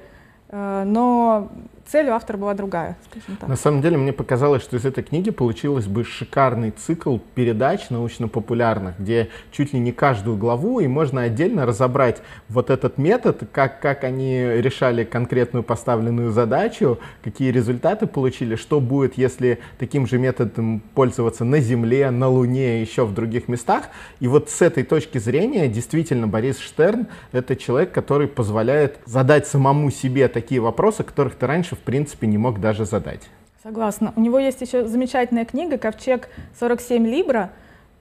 Э, 0.50 0.84
но 0.86 1.50
цель 1.88 2.10
у 2.10 2.14
автора 2.14 2.38
была 2.38 2.54
другая, 2.54 2.98
скажем 3.10 3.38
так. 3.38 3.50
На 3.50 3.56
самом 3.56 3.82
деле, 3.82 3.98
мне 3.98 4.14
показалось, 4.14 4.64
что 4.64 4.78
из 4.78 4.86
этой 4.86 5.04
книги 5.04 5.30
получилось 5.30 5.86
бы 5.86 6.04
шикарный 6.04 6.72
цикл 6.72 7.18
передач 7.36 7.90
научно-популярных, 7.90 9.00
где 9.00 9.30
чуть 9.52 9.74
ли 9.74 9.80
не 9.80 9.92
каждую 9.92 10.38
главу, 10.38 10.80
и 10.80 10.88
можно 10.88 11.22
отдельно 11.22 11.66
разобрать 11.66 12.22
вот 12.50 12.70
этот 12.70 12.98
метод, 12.98 13.44
как, 13.52 13.80
как 13.80 14.04
они 14.04 14.42
решали 14.44 15.04
конкретную 15.04 15.64
поставленную 15.64 16.32
задачу, 16.32 17.00
какие 17.24 17.52
результаты 17.52 18.08
получили, 18.08 18.56
что 18.56 18.80
будет, 18.80 19.18
если 19.18 19.60
таким 19.78 20.08
же 20.08 20.18
методом 20.18 20.82
пользоваться 20.94 21.46
на 21.46 21.60
Земле, 21.60 22.10
на 22.12 22.28
Луне, 22.30 22.82
еще 22.82 23.06
в 23.06 23.14
других 23.14 23.48
местах. 23.48 23.90
И 24.20 24.28
вот 24.28 24.50
с 24.50 24.62
этой 24.62 24.84
точки 24.84 25.18
зрения, 25.18 25.68
действительно, 25.68 26.28
Борис 26.28 26.60
Штерн— 26.60 27.08
это 27.32 27.56
человек, 27.56 27.92
который 27.92 28.28
позволяет 28.28 29.00
задать 29.06 29.48
самому 29.48 29.92
себе 29.92 30.28
такие 30.28 30.62
вопросы, 30.62 31.04
которых 31.04 31.36
ты 31.36 31.48
раньше, 31.48 31.73
в 31.76 31.80
принципе, 31.80 32.28
не 32.28 32.38
мог 32.38 32.60
даже 32.60 32.86
задать. 32.86 33.22
Согласна. 33.62 34.14
У 34.16 34.22
него 34.22 34.40
есть 34.40 34.62
еще 34.62 34.88
замечательная 34.88 35.46
книга 35.46 35.78
«Ковчег 35.78 36.30
47 36.60 37.08
Либра», 37.08 37.52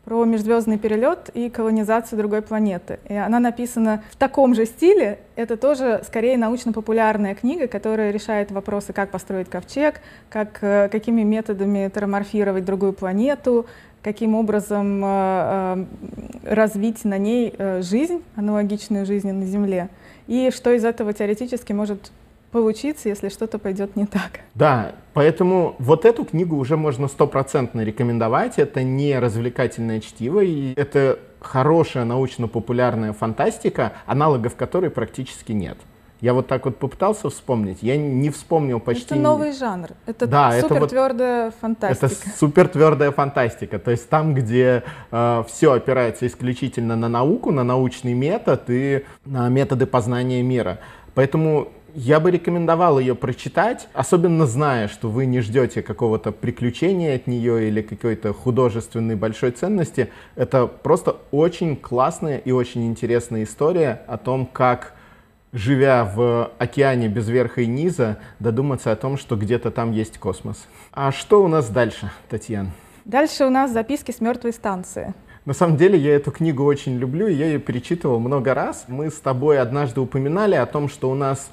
про 0.04 0.24
межзвездный 0.24 0.78
перелет 0.78 1.30
и 1.32 1.48
колонизацию 1.48 2.18
другой 2.18 2.42
планеты. 2.42 2.98
И 3.08 3.14
она 3.14 3.38
написана 3.38 4.02
в 4.10 4.16
таком 4.16 4.54
же 4.54 4.66
стиле. 4.66 5.20
Это 5.36 5.56
тоже 5.56 6.02
скорее 6.04 6.36
научно-популярная 6.38 7.34
книга, 7.34 7.68
которая 7.68 8.10
решает 8.10 8.50
вопросы, 8.50 8.92
как 8.92 9.10
построить 9.10 9.48
ковчег, 9.48 10.00
как, 10.28 10.58
э, 10.62 10.88
какими 10.90 11.22
методами 11.22 11.88
тераморфировать 11.88 12.64
другую 12.64 12.92
планету, 12.92 13.66
каким 14.02 14.34
образом 14.34 15.02
э, 15.04 15.08
э, 15.08 15.84
развить 16.54 17.04
на 17.04 17.18
ней 17.18 17.54
э, 17.56 17.82
жизнь, 17.82 18.22
аналогичную 18.34 19.06
жизни 19.06 19.30
на 19.30 19.46
Земле, 19.46 19.88
и 20.26 20.50
что 20.52 20.72
из 20.72 20.84
этого 20.84 21.12
теоретически 21.12 21.72
может 21.72 22.10
получиться, 22.52 23.08
если 23.08 23.30
что-то 23.30 23.58
пойдет 23.58 23.96
не 23.96 24.06
так. 24.06 24.40
Да, 24.54 24.92
поэтому 25.14 25.74
вот 25.78 26.04
эту 26.04 26.24
книгу 26.24 26.56
уже 26.56 26.76
можно 26.76 27.08
стопроцентно 27.08 27.80
рекомендовать. 27.80 28.58
Это 28.58 28.82
не 28.82 29.18
развлекательное 29.18 30.00
чтиво, 30.00 30.40
и 30.40 30.74
это 30.76 31.18
хорошая 31.40 32.04
научно-популярная 32.04 33.12
фантастика, 33.12 33.94
аналогов 34.06 34.54
которой 34.54 34.90
практически 34.90 35.52
нет. 35.52 35.78
Я 36.20 36.34
вот 36.34 36.46
так 36.46 36.66
вот 36.66 36.76
попытался 36.76 37.30
вспомнить, 37.30 37.78
я 37.80 37.96
не 37.96 38.30
вспомнил 38.30 38.78
почти... 38.78 39.06
Это 39.06 39.16
новый 39.16 39.52
жанр, 39.52 39.88
это 40.06 40.28
да, 40.28 40.60
супер 40.60 40.86
твердая 40.86 41.46
вот, 41.46 41.54
фантастика. 41.60 42.06
Это 42.06 42.38
супер 42.38 42.68
твердая 42.68 43.10
фантастика, 43.10 43.80
то 43.80 43.90
есть 43.90 44.08
там, 44.08 44.32
где 44.32 44.84
э, 45.10 45.44
все 45.48 45.72
опирается 45.72 46.28
исключительно 46.28 46.94
на 46.94 47.08
науку, 47.08 47.50
на 47.50 47.64
научный 47.64 48.14
метод 48.14 48.62
и 48.68 49.04
на 49.24 49.48
методы 49.48 49.86
познания 49.86 50.42
мира. 50.42 50.78
Поэтому 51.14 51.72
я 51.94 52.20
бы 52.20 52.30
рекомендовал 52.30 52.98
ее 52.98 53.14
прочитать, 53.14 53.88
особенно 53.92 54.46
зная, 54.46 54.88
что 54.88 55.08
вы 55.08 55.26
не 55.26 55.40
ждете 55.40 55.82
какого-то 55.82 56.32
приключения 56.32 57.16
от 57.16 57.26
нее 57.26 57.68
или 57.68 57.82
какой-то 57.82 58.32
художественной 58.32 59.16
большой 59.16 59.50
ценности. 59.50 60.10
Это 60.36 60.66
просто 60.66 61.16
очень 61.30 61.76
классная 61.76 62.38
и 62.38 62.50
очень 62.50 62.86
интересная 62.86 63.44
история 63.44 64.02
о 64.06 64.16
том, 64.16 64.46
как 64.46 64.94
живя 65.52 66.04
в 66.04 66.50
океане 66.58 67.08
без 67.08 67.28
верха 67.28 67.60
и 67.60 67.66
низа, 67.66 68.18
додуматься 68.38 68.90
о 68.90 68.96
том, 68.96 69.18
что 69.18 69.36
где-то 69.36 69.70
там 69.70 69.92
есть 69.92 70.18
космос. 70.18 70.66
А 70.92 71.12
что 71.12 71.44
у 71.44 71.48
нас 71.48 71.68
дальше, 71.68 72.10
Татьяна? 72.28 72.70
Дальше 73.04 73.44
у 73.44 73.50
нас 73.50 73.72
записки 73.72 74.12
с 74.12 74.20
мертвой 74.20 74.52
станции. 74.52 75.12
На 75.44 75.54
самом 75.54 75.76
деле 75.76 75.98
я 75.98 76.14
эту 76.14 76.30
книгу 76.30 76.64
очень 76.64 76.96
люблю, 76.98 77.26
и 77.26 77.34
я 77.34 77.46
ее 77.46 77.58
перечитывал 77.58 78.20
много 78.20 78.54
раз. 78.54 78.84
Мы 78.86 79.10
с 79.10 79.16
тобой 79.16 79.58
однажды 79.58 80.00
упоминали 80.00 80.54
о 80.54 80.66
том, 80.66 80.88
что 80.88 81.10
у 81.10 81.14
нас 81.14 81.50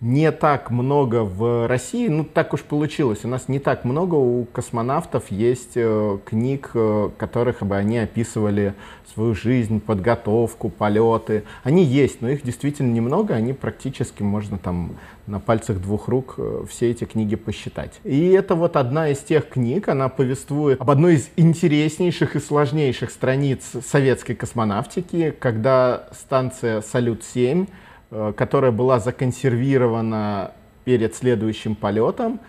не 0.00 0.32
так 0.32 0.70
много 0.70 1.24
в 1.24 1.68
России, 1.68 2.08
ну 2.08 2.24
так 2.24 2.54
уж 2.54 2.62
получилось, 2.62 3.20
у 3.24 3.28
нас 3.28 3.48
не 3.48 3.58
так 3.58 3.84
много 3.84 4.14
у 4.14 4.46
космонавтов 4.46 5.30
есть 5.30 5.72
э, 5.74 6.18
книг, 6.24 6.70
э, 6.72 7.10
которых 7.18 7.62
бы 7.62 7.76
они 7.76 7.98
описывали 7.98 8.74
свою 9.12 9.34
жизнь, 9.34 9.80
подготовку, 9.80 10.70
полеты. 10.70 11.42
Они 11.64 11.84
есть, 11.84 12.22
но 12.22 12.30
их 12.30 12.42
действительно 12.42 12.92
немного, 12.92 13.34
они 13.34 13.52
практически 13.52 14.22
можно 14.22 14.56
там 14.56 14.92
на 15.26 15.38
пальцах 15.38 15.78
двух 15.78 16.08
рук 16.08 16.34
э, 16.38 16.64
все 16.70 16.90
эти 16.90 17.04
книги 17.04 17.36
посчитать. 17.36 18.00
И 18.02 18.30
это 18.30 18.54
вот 18.54 18.76
одна 18.76 19.10
из 19.10 19.18
тех 19.18 19.50
книг, 19.50 19.88
она 19.88 20.08
повествует 20.08 20.80
об 20.80 20.90
одной 20.90 21.16
из 21.16 21.28
интереснейших 21.36 22.36
и 22.36 22.40
сложнейших 22.40 23.10
страниц 23.10 23.64
советской 23.86 24.34
космонавтики, 24.34 25.34
когда 25.38 26.08
станция 26.12 26.80
«Салют-7» 26.80 27.66
Э, 27.66 27.89
которая 28.10 28.72
была 28.72 28.98
законсервирована 28.98 30.52
перед 30.84 31.14
следующим 31.14 31.74
полетом. 31.74 32.40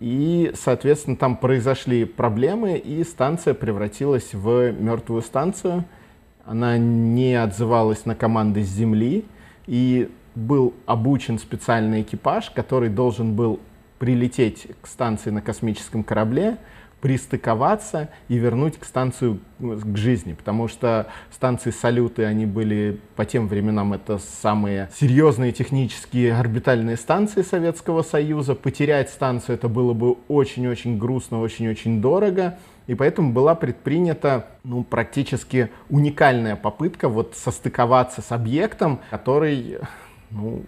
И, 0.00 0.52
соответственно, 0.54 1.16
там 1.16 1.36
произошли 1.36 2.04
проблемы, 2.04 2.76
и 2.76 3.02
станция 3.04 3.54
превратилась 3.54 4.34
в 4.34 4.72
мертвую 4.72 5.22
станцию. 5.22 5.84
Она 6.44 6.76
не 6.78 7.34
отзывалась 7.34 8.04
на 8.06 8.14
команды 8.14 8.62
с 8.64 8.68
Земли, 8.68 9.24
и 9.66 10.10
был 10.34 10.74
обучен 10.86 11.38
специальный 11.38 12.02
экипаж, 12.02 12.50
который 12.50 12.88
должен 12.88 13.34
был 13.34 13.60
прилететь 13.98 14.66
к 14.80 14.86
станции 14.86 15.30
на 15.30 15.42
космическом 15.42 16.02
корабле, 16.02 16.56
пристыковаться 17.00 18.10
и 18.28 18.36
вернуть 18.36 18.78
к 18.78 18.84
станцию 18.84 19.40
к 19.58 19.96
жизни, 19.96 20.34
потому 20.34 20.68
что 20.68 21.06
станции 21.30 21.70
салюты, 21.70 22.24
они 22.24 22.46
были 22.46 23.00
по 23.16 23.24
тем 23.24 23.48
временам 23.48 23.92
это 23.92 24.18
самые 24.18 24.90
серьезные 24.94 25.52
технические 25.52 26.34
орбитальные 26.34 26.96
станции 26.96 27.42
Советского 27.42 28.02
Союза. 28.02 28.54
Потерять 28.54 29.10
станцию 29.10 29.56
это 29.56 29.68
было 29.68 29.92
бы 29.92 30.16
очень-очень 30.28 30.98
грустно, 30.98 31.40
очень-очень 31.40 32.00
дорого. 32.00 32.58
И 32.86 32.94
поэтому 32.94 33.32
была 33.32 33.54
предпринята 33.54 34.46
ну, 34.64 34.82
практически 34.82 35.70
уникальная 35.88 36.56
попытка 36.56 37.08
вот 37.08 37.36
состыковаться 37.36 38.20
с 38.20 38.32
объектом, 38.32 39.00
который 39.10 39.78
ну, 40.30 40.64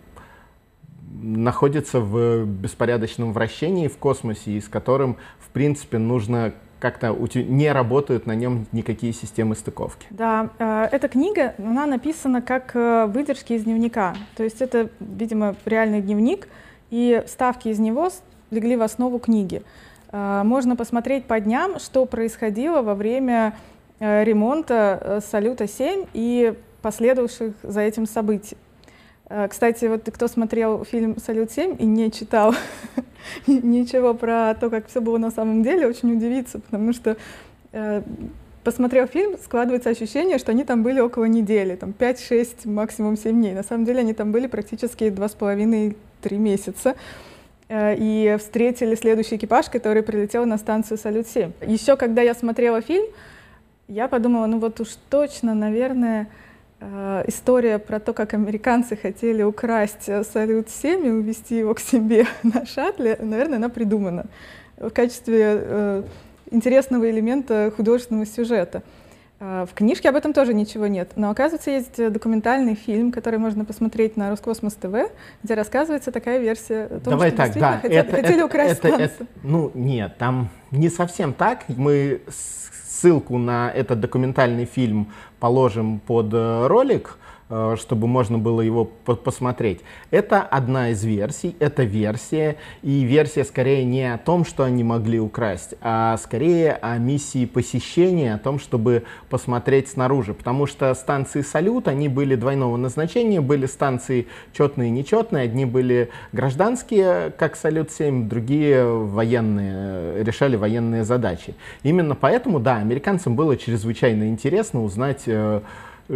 находится 1.20 2.00
в 2.00 2.44
беспорядочном 2.44 3.32
вращении 3.32 3.88
в 3.88 3.96
космосе 3.98 4.52
и 4.52 4.60
с 4.60 4.68
которым, 4.68 5.16
в 5.38 5.48
принципе, 5.50 5.98
нужно 5.98 6.54
как-то 6.82 7.16
не 7.34 7.70
работают 7.70 8.26
на 8.26 8.34
нем 8.34 8.66
никакие 8.72 9.12
системы 9.12 9.54
стыковки. 9.54 10.04
Да, 10.10 10.50
э, 10.58 10.88
эта 10.90 11.06
книга, 11.06 11.54
она 11.58 11.86
написана 11.86 12.42
как 12.42 12.74
э, 12.74 13.06
выдержки 13.06 13.52
из 13.52 13.62
дневника. 13.62 14.16
То 14.36 14.42
есть 14.42 14.60
это, 14.60 14.90
видимо, 14.98 15.54
реальный 15.64 16.00
дневник, 16.00 16.48
и 16.90 17.22
ставки 17.28 17.68
из 17.68 17.78
него 17.78 18.10
легли 18.50 18.76
в 18.76 18.82
основу 18.82 19.20
книги. 19.20 19.62
Э, 20.10 20.42
можно 20.44 20.74
посмотреть 20.74 21.26
по 21.26 21.38
дням, 21.38 21.78
что 21.78 22.04
происходило 22.04 22.82
во 22.82 22.96
время 22.96 23.54
ремонта 24.00 25.22
Салюта-7 25.30 26.08
и 26.12 26.54
последовавших 26.82 27.54
за 27.62 27.80
этим 27.82 28.06
событий. 28.06 28.56
Э, 29.32 29.48
кстати, 29.48 29.86
вот 29.86 30.02
кто 30.04 30.28
смотрел 30.28 30.84
фильм 30.84 31.16
«Салют-7» 31.18 31.78
и 31.78 31.86
не 31.86 32.12
читал 32.12 32.54
ничего 33.46 34.12
про 34.12 34.54
то, 34.54 34.68
как 34.68 34.88
все 34.88 35.00
было 35.00 35.16
на 35.16 35.30
самом 35.30 35.62
деле, 35.62 35.86
очень 35.86 36.12
удивится, 36.12 36.58
потому 36.58 36.92
что 36.92 37.16
э, 37.72 38.02
посмотрев 38.62 39.08
фильм, 39.10 39.38
складывается 39.42 39.88
ощущение, 39.88 40.36
что 40.36 40.52
они 40.52 40.64
там 40.64 40.82
были 40.82 41.00
около 41.00 41.24
недели, 41.24 41.76
там 41.76 41.94
5-6, 41.98 42.68
максимум 42.68 43.16
7 43.16 43.32
дней. 43.32 43.54
На 43.54 43.62
самом 43.62 43.86
деле 43.86 44.00
они 44.00 44.12
там 44.12 44.32
были 44.32 44.48
практически 44.48 45.04
2,5-3 45.04 45.94
месяца 46.36 46.94
э, 47.70 47.94
и 47.96 48.36
встретили 48.38 48.94
следующий 48.94 49.36
экипаж, 49.36 49.70
который 49.70 50.02
прилетел 50.02 50.44
на 50.44 50.58
станцию 50.58 50.98
«Салют-7». 50.98 51.52
Еще 51.66 51.96
когда 51.96 52.20
я 52.20 52.34
смотрела 52.34 52.82
фильм, 52.82 53.06
я 53.88 54.08
подумала, 54.08 54.44
ну 54.44 54.58
вот 54.58 54.78
уж 54.80 54.88
точно, 55.08 55.54
наверное, 55.54 56.28
история 57.26 57.78
про 57.78 58.00
то, 58.00 58.12
как 58.12 58.34
американцы 58.34 58.96
хотели 58.96 59.42
украсть 59.42 60.08
э, 60.08 60.24
Салют-7 60.24 61.06
и 61.06 61.10
увезти 61.10 61.58
его 61.58 61.74
к 61.74 61.80
себе 61.80 62.26
на 62.42 62.66
шаттле, 62.66 63.18
наверное, 63.20 63.58
она 63.58 63.68
придумана 63.68 64.26
в 64.78 64.90
качестве 64.90 65.42
э, 65.44 66.02
интересного 66.50 67.10
элемента 67.10 67.72
художественного 67.76 68.26
сюжета. 68.26 68.82
Э, 69.38 69.66
в 69.70 69.74
книжке 69.74 70.08
об 70.08 70.16
этом 70.16 70.32
тоже 70.32 70.54
ничего 70.54 70.86
нет. 70.86 71.12
Но, 71.16 71.30
оказывается, 71.30 71.70
есть 71.70 72.12
документальный 72.12 72.74
фильм, 72.74 73.12
который 73.12 73.38
можно 73.38 73.64
посмотреть 73.64 74.16
на 74.16 74.30
Роскосмос 74.30 74.74
ТВ, 74.74 75.10
где 75.42 75.54
рассказывается 75.54 76.10
такая 76.10 76.38
версия 76.38 76.84
о 76.84 77.00
том, 77.00 77.12
Давай 77.12 77.28
что 77.28 77.36
так, 77.38 77.54
да, 77.54 77.78
хотели, 77.78 78.00
это, 78.00 78.16
хотели 78.16 78.34
это, 78.36 78.44
украсть 78.46 78.80
это, 78.80 78.88
это, 78.88 79.26
Ну, 79.42 79.70
нет, 79.74 80.16
там 80.18 80.48
не 80.70 80.88
совсем 80.88 81.32
так. 81.32 81.64
Мы 81.68 82.22
ссылку 83.02 83.36
на 83.38 83.70
этот 83.70 84.00
документальный 84.00 84.64
фильм 84.64 85.08
положим 85.40 85.98
под 85.98 86.32
э, 86.32 86.66
ролик. 86.68 87.18
Э, 87.54 87.76
чтобы 87.78 88.06
можно 88.06 88.38
было 88.38 88.62
его 88.62 88.84
посмотреть. 88.84 89.80
Это 90.10 90.40
одна 90.40 90.88
из 90.88 91.04
версий, 91.04 91.54
это 91.58 91.82
версия, 91.82 92.56
и 92.82 93.02
версия 93.02 93.44
скорее 93.44 93.84
не 93.84 94.10
о 94.10 94.16
том, 94.16 94.46
что 94.46 94.64
они 94.64 94.82
могли 94.82 95.20
украсть, 95.20 95.74
а 95.82 96.16
скорее 96.16 96.72
о 96.80 96.96
миссии 96.96 97.44
посещения, 97.44 98.32
о 98.32 98.38
том, 98.38 98.58
чтобы 98.58 99.02
посмотреть 99.28 99.88
снаружи, 99.88 100.32
потому 100.32 100.66
что 100.66 100.94
станции 100.94 101.42
«Салют», 101.42 101.88
они 101.88 102.08
были 102.08 102.36
двойного 102.36 102.78
назначения, 102.78 103.42
были 103.42 103.66
станции 103.66 104.28
четные 104.54 104.88
и 104.88 104.92
нечетные, 104.92 105.44
одни 105.44 105.66
были 105.66 106.08
гражданские, 106.32 107.32
как 107.36 107.56
«Салют-7», 107.56 108.28
другие 108.28 108.86
военные, 108.86 109.74
э, 109.74 110.22
решали 110.24 110.56
военные 110.56 111.04
задачи. 111.04 111.54
Именно 111.82 112.14
поэтому, 112.14 112.60
да, 112.60 112.76
американцам 112.78 113.36
было 113.36 113.58
чрезвычайно 113.58 114.28
интересно 114.28 114.82
узнать 114.82 115.24
э, 115.26 115.60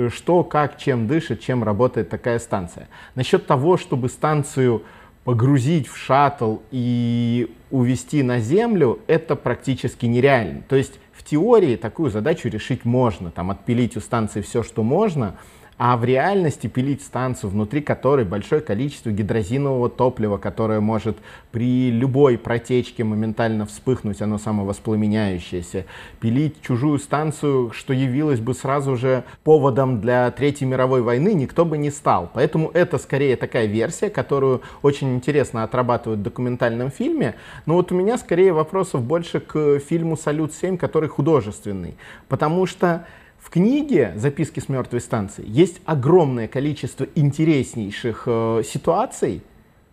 что, 0.08 0.44
как, 0.44 0.78
чем 0.78 1.06
дышит, 1.06 1.40
чем 1.40 1.64
работает 1.64 2.08
такая 2.08 2.38
станция. 2.38 2.88
Насчет 3.14 3.46
того, 3.46 3.76
чтобы 3.76 4.08
станцию 4.08 4.82
погрузить 5.24 5.88
в 5.88 5.96
шаттл 5.96 6.58
и 6.70 7.52
увести 7.70 8.22
на 8.22 8.38
Землю, 8.38 9.00
это 9.06 9.34
практически 9.34 10.06
нереально. 10.06 10.62
То 10.68 10.76
есть 10.76 11.00
в 11.12 11.24
теории 11.24 11.76
такую 11.76 12.10
задачу 12.10 12.48
решить 12.48 12.84
можно, 12.84 13.30
там 13.30 13.50
отпилить 13.50 13.96
у 13.96 14.00
станции 14.00 14.40
все, 14.40 14.62
что 14.62 14.82
можно, 14.82 15.36
а 15.78 15.96
в 15.96 16.04
реальности 16.04 16.68
пилить 16.68 17.02
станцию, 17.02 17.50
внутри 17.50 17.82
которой 17.82 18.24
большое 18.24 18.62
количество 18.62 19.10
гидрозинового 19.10 19.90
топлива, 19.90 20.38
которое 20.38 20.80
может 20.80 21.18
при 21.52 21.90
любой 21.90 22.38
протечке 22.38 23.04
моментально 23.04 23.66
вспыхнуть, 23.66 24.22
оно 24.22 24.38
самовоспламеняющееся. 24.38 25.84
Пилить 26.18 26.62
чужую 26.62 26.98
станцию, 26.98 27.72
что 27.72 27.92
явилось 27.92 28.40
бы 28.40 28.54
сразу 28.54 28.96
же 28.96 29.24
поводом 29.44 30.00
для 30.00 30.30
Третьей 30.30 30.66
мировой 30.66 31.02
войны, 31.02 31.34
никто 31.34 31.66
бы 31.66 31.76
не 31.76 31.90
стал. 31.90 32.30
Поэтому 32.32 32.70
это 32.72 32.98
скорее 32.98 33.36
такая 33.36 33.66
версия, 33.66 34.08
которую 34.08 34.62
очень 34.82 35.14
интересно 35.14 35.62
отрабатывают 35.62 36.20
в 36.20 36.24
документальном 36.24 36.90
фильме. 36.90 37.34
Но 37.66 37.74
вот 37.74 37.92
у 37.92 37.94
меня 37.94 38.16
скорее 38.16 38.52
вопросов 38.52 39.02
больше 39.02 39.40
к 39.40 39.78
фильму 39.80 40.16
«Салют-7», 40.16 40.78
который 40.78 41.10
художественный. 41.10 41.96
Потому 42.28 42.64
что 42.66 43.06
в 43.46 43.50
книге 43.50 44.12
«Записки 44.16 44.58
с 44.58 44.68
мертвой 44.68 45.00
станции» 45.00 45.44
есть 45.46 45.80
огромное 45.84 46.48
количество 46.48 47.06
интереснейших 47.14 48.24
э, 48.26 48.62
ситуаций, 48.64 49.40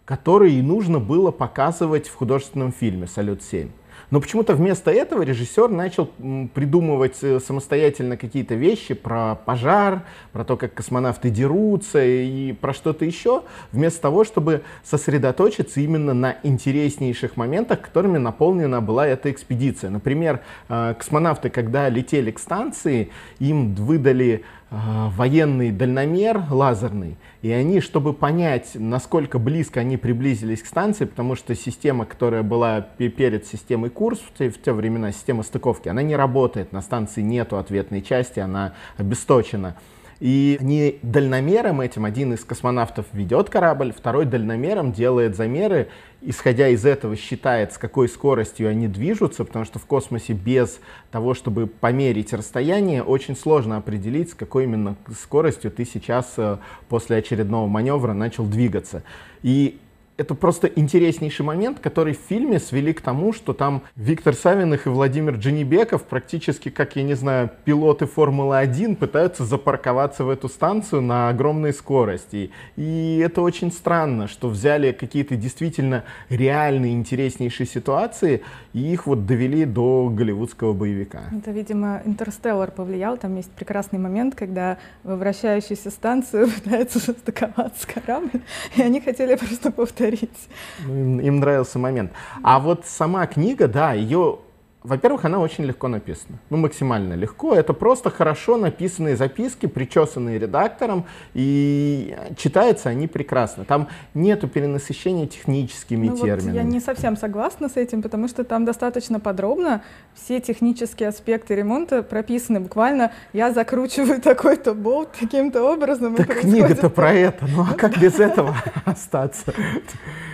которые 0.05 0.63
нужно 0.63 0.99
было 0.99 1.29
показывать 1.29 2.07
в 2.07 2.15
художественном 2.15 2.71
фильме 2.71 3.05
«Салют-7». 3.05 3.69
Но 4.13 4.21
почему-то 4.21 4.53
вместо 4.53 4.91
этого 4.91 5.23
режиссер 5.23 5.69
начал 5.69 6.05
придумывать 6.53 7.17
э, 7.23 7.39
самостоятельно 7.39 8.15
какие-то 8.15 8.53
вещи 8.53 8.93
про 8.93 9.33
пожар, 9.33 10.03
про 10.33 10.43
то, 10.45 10.55
как 10.55 10.71
космонавты 10.75 11.31
дерутся 11.31 12.05
и 12.05 12.51
про 12.51 12.75
что-то 12.75 13.05
еще, 13.05 13.41
вместо 13.71 14.03
того, 14.03 14.23
чтобы 14.23 14.61
сосредоточиться 14.83 15.79
именно 15.79 16.13
на 16.13 16.37
интереснейших 16.43 17.37
моментах, 17.37 17.81
которыми 17.81 18.19
наполнена 18.19 18.81
была 18.81 19.07
эта 19.07 19.31
экспедиция. 19.31 19.89
Например, 19.89 20.41
э, 20.69 20.93
космонавты, 20.95 21.49
когда 21.49 21.89
летели 21.89 22.29
к 22.29 22.37
станции, 22.37 23.09
им 23.39 23.73
выдали 23.73 24.43
военный 24.73 25.71
дальномер 25.71 26.45
лазерный, 26.49 27.15
и 27.43 27.51
они, 27.51 27.79
чтобы 27.79 28.13
понять, 28.13 28.71
насколько 28.73 29.37
близко 29.37 29.81
они 29.81 29.97
приблизились 29.97 30.63
к 30.63 30.65
станции, 30.65 31.05
потому 31.05 31.35
что 31.35 31.53
система, 31.53 32.05
которая 32.05 32.41
была 32.41 32.81
перед 32.81 33.45
системой 33.45 33.91
курс 33.91 34.19
в 34.19 34.35
те, 34.35 34.49
в 34.49 34.59
те 34.59 34.73
времена, 34.73 35.11
система 35.11 35.43
стыковки, 35.43 35.89
она 35.89 36.01
не 36.01 36.15
работает, 36.15 36.71
на 36.71 36.81
станции 36.81 37.21
нету 37.21 37.57
ответной 37.57 38.01
части, 38.01 38.39
она 38.39 38.73
обесточена. 38.97 39.75
И 40.23 40.57
они 40.61 40.99
дальномером 41.01 41.81
этим, 41.81 42.05
один 42.05 42.31
из 42.31 42.45
космонавтов 42.45 43.05
ведет 43.11 43.49
корабль, 43.49 43.91
второй 43.91 44.23
дальномером 44.23 44.93
делает 44.93 45.35
замеры, 45.35 45.89
исходя 46.21 46.69
из 46.69 46.85
этого 46.85 47.17
считает, 47.17 47.73
с 47.73 47.77
какой 47.77 48.07
скоростью 48.07 48.69
они 48.69 48.87
движутся, 48.87 49.43
потому 49.43 49.65
что 49.65 49.79
в 49.79 49.85
космосе 49.85 50.31
без 50.31 50.79
того, 51.11 51.33
чтобы 51.33 51.67
померить 51.67 52.31
расстояние, 52.31 53.03
очень 53.03 53.35
сложно 53.35 53.75
определить, 53.75 54.29
с 54.29 54.33
какой 54.33 54.63
именно 54.63 54.95
скоростью 55.21 55.71
ты 55.71 55.83
сейчас 55.83 56.35
э, 56.37 56.55
после 56.87 57.17
очередного 57.17 57.67
маневра 57.67 58.13
начал 58.13 58.45
двигаться. 58.45 59.03
И 59.41 59.77
это 60.17 60.35
просто 60.35 60.67
интереснейший 60.67 61.45
момент, 61.45 61.79
который 61.79 62.13
в 62.13 62.19
фильме 62.19 62.59
свели 62.59 62.93
к 62.93 63.01
тому, 63.01 63.33
что 63.33 63.53
там 63.53 63.83
Виктор 63.95 64.35
Савиных 64.35 64.85
и 64.85 64.89
Владимир 64.89 65.35
Дженебеков 65.35 66.03
практически, 66.03 66.69
как, 66.69 66.95
я 66.95 67.03
не 67.03 67.15
знаю, 67.15 67.49
пилоты 67.65 68.05
Формулы-1 68.05 68.95
пытаются 68.95 69.43
запарковаться 69.43 70.23
в 70.23 70.29
эту 70.29 70.49
станцию 70.49 71.01
на 71.01 71.29
огромной 71.29 71.73
скорости. 71.73 72.51
И 72.75 73.21
это 73.23 73.41
очень 73.41 73.71
странно, 73.71 74.27
что 74.27 74.49
взяли 74.49 74.91
какие-то 74.91 75.35
действительно 75.35 76.03
реальные 76.29 76.93
интереснейшие 76.93 77.65
ситуации 77.65 78.43
и 78.73 78.79
их 78.93 79.07
вот 79.07 79.25
довели 79.25 79.65
до 79.65 80.09
голливудского 80.09 80.73
боевика. 80.73 81.23
Это, 81.35 81.51
видимо, 81.51 82.01
«Интерстеллар» 82.05 82.71
повлиял. 82.71 83.17
Там 83.17 83.35
есть 83.35 83.51
прекрасный 83.51 83.99
момент, 83.99 84.35
когда 84.35 84.77
в 85.03 85.15
вращающуюся 85.15 85.89
станцию 85.89 86.49
пытается 86.63 86.99
состыковаться 86.99 87.87
корабль, 87.93 88.41
и 88.75 88.81
они 88.81 88.99
хотели 88.99 89.35
просто 89.35 89.71
повторить 89.71 90.02
повторить. 90.03 90.49
Ну, 90.85 90.93
им, 90.93 91.19
им 91.19 91.39
нравился 91.39 91.79
момент. 91.79 92.11
А 92.43 92.59
вот 92.59 92.85
сама 92.85 93.25
книга, 93.27 93.67
да, 93.67 93.93
ее 93.93 94.39
во-первых, 94.83 95.23
она 95.25 95.39
очень 95.39 95.63
легко 95.63 95.87
написана. 95.87 96.37
Ну, 96.49 96.57
максимально 96.57 97.13
легко. 97.13 97.55
Это 97.55 97.73
просто 97.73 98.09
хорошо 98.09 98.57
написанные 98.57 99.15
записки, 99.15 99.65
причесанные 99.65 100.37
редактором, 100.37 101.05
и 101.33 102.17
читаются 102.37 102.89
они 102.89 103.07
прекрасно. 103.07 103.63
Там 103.63 103.87
нету 104.13 104.47
перенасыщения 104.47 105.25
техническими 105.25 106.07
ну, 106.09 106.17
терминами. 106.17 106.51
Вот 106.51 106.55
я 106.55 106.63
не 106.63 106.79
совсем 106.81 107.15
согласна 107.15 107.69
с 107.69 107.77
этим, 107.77 108.01
потому 108.01 108.27
что 108.27 108.43
там 108.43 108.65
достаточно 108.65 109.19
подробно 109.19 109.83
все 110.13 110.41
технические 110.41 111.09
аспекты 111.09 111.55
ремонта 111.55 112.03
прописаны. 112.03 112.59
Буквально 112.59 113.11
я 113.31 113.53
закручиваю 113.53 114.21
такой-то 114.21 114.73
болт 114.73 115.13
таким-то 115.17 115.63
образом. 115.63 116.15
Так 116.15 116.41
книга-то 116.41 116.89
про 116.89 117.13
это. 117.13 117.47
Ну, 117.47 117.65
а 117.69 117.73
как 117.73 117.97
без 117.97 118.19
этого 118.19 118.55
остаться? 118.85 119.53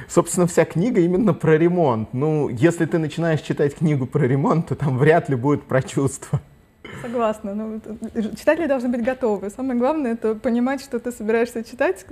Собственно, 0.10 0.48
вся 0.48 0.65
книга 0.65 1.00
именно 1.00 1.34
про 1.34 1.58
ремонт. 1.58 2.10
Ну, 2.13 2.50
если 2.50 2.86
ты 2.86 2.98
начинаешь 2.98 3.41
читать 3.41 3.76
книгу 3.76 4.06
про 4.06 4.26
ремонт, 4.26 4.67
то 4.67 4.76
там 4.76 4.98
вряд 4.98 5.30
ли 5.30 5.36
будет 5.36 5.63
про 5.63 5.82
чувства. 5.82 6.41
Согласна. 7.02 7.54
Ну, 7.54 7.80
читатели 8.36 8.65
должны 8.65 8.89
быть 8.89 9.04
готовы. 9.04 9.50
Самое 9.50 9.80
главное— 9.80 10.13
это 10.13 10.36
понимать, 10.36 10.82
что 10.82 11.00
ты 11.00 11.12
собираешься 11.12 11.63
читать, 11.63 12.06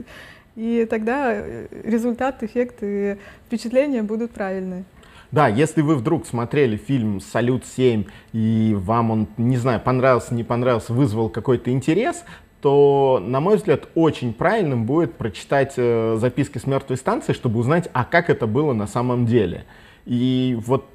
и 0.56 0.88
тогда 0.90 1.34
э, 1.34 1.68
результат, 1.84 2.42
эффект 2.44 2.78
и 2.82 3.18
впечатления 3.48 4.04
будут 4.04 4.32
правильные. 4.32 4.86
Да, 5.32 5.50
если 5.50 5.82
вы 5.82 5.96
вдруг 5.96 6.26
смотрели 6.26 6.78
фильм 6.78 7.20
«Салют-7», 7.20 8.08
и 8.32 8.74
вам 8.78 9.12
он, 9.12 9.28
не 9.38 9.58
знаю, 9.58 9.82
понравился, 9.82 10.34
не 10.34 10.46
понравился, 10.46 10.94
вызвал 10.94 11.30
какой-то 11.30 11.70
интерес, 11.72 12.24
то, 12.62 13.22
на 13.24 13.39
мой 13.39 13.58
взгляд, 13.58 13.88
очень 13.96 14.34
правильным 14.34 14.86
будет 14.86 15.13
прочитать 15.13 15.74
э, 15.78 16.17
записки 16.20 16.58
с 16.58 16.65
мертвой 16.65 16.98
станции, 16.98 17.34
чтобы 17.34 17.60
узнать, 17.60 17.89
а 17.93 18.04
как 18.04 18.30
это 18.30 18.48
было 18.48 18.74
на 18.74 18.88
самом 18.88 19.26
деле. 19.26 19.65
И 20.06 20.58
вот 20.65 20.86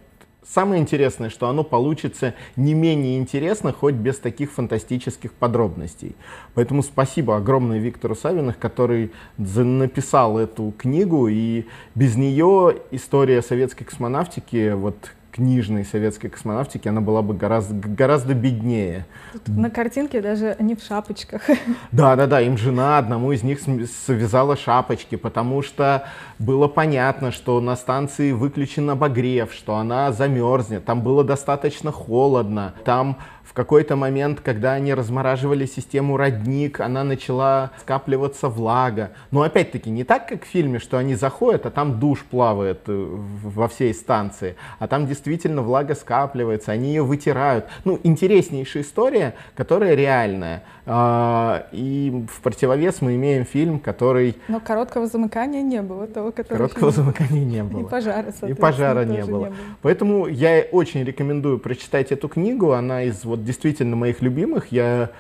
самое 0.45 0.83
интересное, 0.83 1.31
что 1.31 1.49
оно 1.49 1.65
получится 1.65 2.35
не 2.57 2.75
менее 2.75 3.19
интересно, 3.19 3.73
хоть 3.73 3.95
без 3.95 4.19
таких 4.19 4.53
фантастических 4.53 5.33
подробностей. 5.33 6.17
Поэтому 6.55 6.83
спасибо 6.83 7.37
огромное 7.37 7.79
Виктору 7.79 8.15
Савиных, 8.15 8.59
который 8.59 9.13
написал 9.37 10.39
эту 10.39 10.75
книгу, 10.77 11.29
и 11.29 11.67
без 11.95 12.17
нее 12.17 12.77
история 12.91 13.43
советской 13.43 13.85
космонавтики, 13.85 14.73
вот 14.73 15.13
книжной 15.33 15.85
советской 15.85 16.29
космонавтики, 16.29 16.87
она 16.89 17.01
была 17.01 17.23
бы 17.23 17.35
гораздо, 17.35 17.75
гораздо 17.75 18.35
беднее. 18.35 19.07
Тут 19.33 19.49
на 19.49 19.71
картинке 19.71 20.21
даже 20.21 20.55
они 20.59 20.75
в 20.77 20.83
шапочках. 20.83 21.43
Да, 21.91 22.17
да, 22.17 22.27
да, 22.27 22.41
им 22.41 22.59
жена 22.59 22.99
одному 22.99 23.33
из 23.33 23.43
них 23.43 23.61
связала 23.61 24.57
шапочки, 24.57 25.17
потому 25.17 25.63
что 25.63 26.05
было 26.39 26.69
понятно, 26.69 27.33
что 27.33 27.61
на 27.61 27.77
станции 27.77 28.33
выключен 28.33 28.91
обогрев, 28.91 29.53
что 29.53 29.77
она 29.77 30.13
замерзнет, 30.13 30.85
там 30.85 31.03
было 31.03 31.25
достаточно 31.25 31.93
холодно, 31.93 32.75
там 32.85 33.19
в 33.53 33.55
какой-то 33.55 33.97
момент, 33.97 34.41
когда 34.41 34.73
они 34.73 34.95
размораживали 34.95 35.67
систему 35.67 36.17
родник, 36.17 36.81
она 36.81 37.05
начала 37.05 37.73
скапливаться 37.79 38.49
влага. 38.49 39.11
Но 39.31 39.43
опять-таки 39.43 39.91
не 39.91 40.05
так, 40.05 40.27
как 40.27 40.45
в 40.45 40.47
фильме, 40.47 40.79
что 40.79 40.97
они 40.97 41.15
заходят, 41.17 41.67
а 41.67 41.71
там 41.71 42.01
душ 42.01 42.21
плавает 42.25 42.81
э, 42.87 43.07
во 43.45 43.69
всей 43.69 43.93
станции, 43.93 44.57
а 44.79 44.89
там 44.89 45.07
действительно 45.07 45.61
влага 45.61 45.95
скапливается, 45.95 46.73
они 46.73 46.89
ее 46.89 47.03
вытирают. 47.03 47.67
Ну, 47.85 48.01
интереснейшая 48.03 48.85
история, 48.85 49.35
которая 49.55 49.95
реальная. 49.97 50.63
А, 50.87 51.67
и 51.73 52.25
в 52.33 52.41
противовес 52.41 53.03
мы 53.03 53.17
имеем 53.17 53.45
фильм, 53.45 53.81
который... 53.81 54.35
Но 54.49 54.61
короткого 54.61 55.07
замыкания 55.07 55.61
не 55.61 55.83
было, 55.83 56.07
того, 56.07 56.33
который... 56.33 56.57
Короткого 56.57 56.91
фильм... 56.91 57.05
замыкания 57.05 57.45
не 57.45 57.63
было. 57.71 57.83
И 57.83 57.85
пожара, 57.85 58.33
И 58.49 58.55
пожара 58.55 59.05
не 59.05 59.25
было. 59.27 59.45
не 59.45 59.51
было. 59.51 59.53
Поэтому 59.83 60.27
я 60.27 60.65
очень 60.73 61.05
рекомендую 61.05 61.59
прочитать 61.59 62.13
эту 62.13 62.29
книгу, 62.29 62.73
она 62.73 63.03
из 63.03 63.25
вот 63.25 63.42
действительно 63.45 63.97
моих 63.97 64.23
любимых. 64.23 64.73
Я 64.73 65.11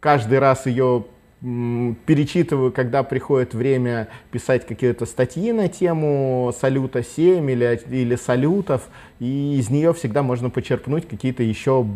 каждый 0.00 0.38
раз 0.38 0.66
ее 0.66 1.04
перечитываю, 1.40 2.72
когда 2.72 3.04
приходит 3.04 3.54
время 3.54 4.08
писать 4.32 4.66
какие-то 4.66 5.06
статьи 5.06 5.52
на 5.52 5.68
тему 5.68 6.52
салюта 6.58 7.04
7 7.04 7.48
или, 7.48 7.80
или 7.90 8.16
салютов, 8.16 8.88
и 9.20 9.56
из 9.56 9.70
нее 9.70 9.94
всегда 9.94 10.22
можно 10.22 10.50
почерпнуть 10.50 11.06
какие-то 11.06 11.44
еще 11.44 11.86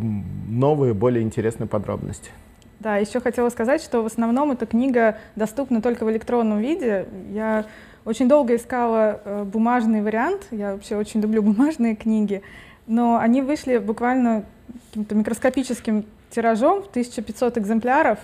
новые, 0.49 0.95
более 0.95 1.25
интересные 1.25 1.67
подробности. 1.67 2.31
Да, 2.79 2.97
еще 2.97 3.21
хотела 3.21 3.49
сказать, 3.49 3.83
что 3.83 4.03
в 4.03 4.07
основном 4.07 4.53
эта 4.53 4.67
книга 4.67 5.19
доступна 5.35 5.83
только 5.83 6.05
в 6.05 6.11
электронном 6.11 6.59
виде. 6.59 7.07
Я 7.33 7.67
очень 8.05 8.29
долго 8.29 8.57
искала 8.57 9.21
э, 9.25 9.45
бумажный 9.45 10.03
вариант, 10.03 10.47
я 10.51 10.73
вообще 10.73 10.97
очень 10.97 11.21
люблю 11.21 11.43
бумажные 11.43 11.97
книги, 11.97 12.43
но 12.87 13.19
они 13.19 13.43
вышли 13.43 13.79
буквально 13.79 14.45
каким-то 14.91 15.15
микроскопическим 15.15 16.05
тиражом 16.31 16.83
в 16.83 16.89
1500 16.89 17.59
экземпляров, 17.59 18.19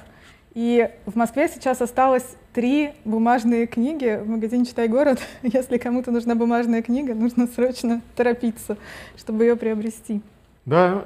и 0.54 0.90
в 1.06 1.14
Москве 1.14 1.48
сейчас 1.48 1.80
осталось 1.80 2.24
три 2.52 2.90
бумажные 3.04 3.66
книги 3.66 4.20
в 4.22 4.28
магазине 4.28 4.64
«Читай 4.64 4.88
город». 4.88 5.20
Если 5.42 5.78
кому-то 5.78 6.10
нужна 6.10 6.34
бумажная 6.34 6.82
книга, 6.82 7.14
нужно 7.14 7.46
срочно 7.46 8.00
торопиться, 8.16 8.76
чтобы 9.16 9.44
ее 9.44 9.56
приобрести. 9.56 10.22
Да, 10.64 11.04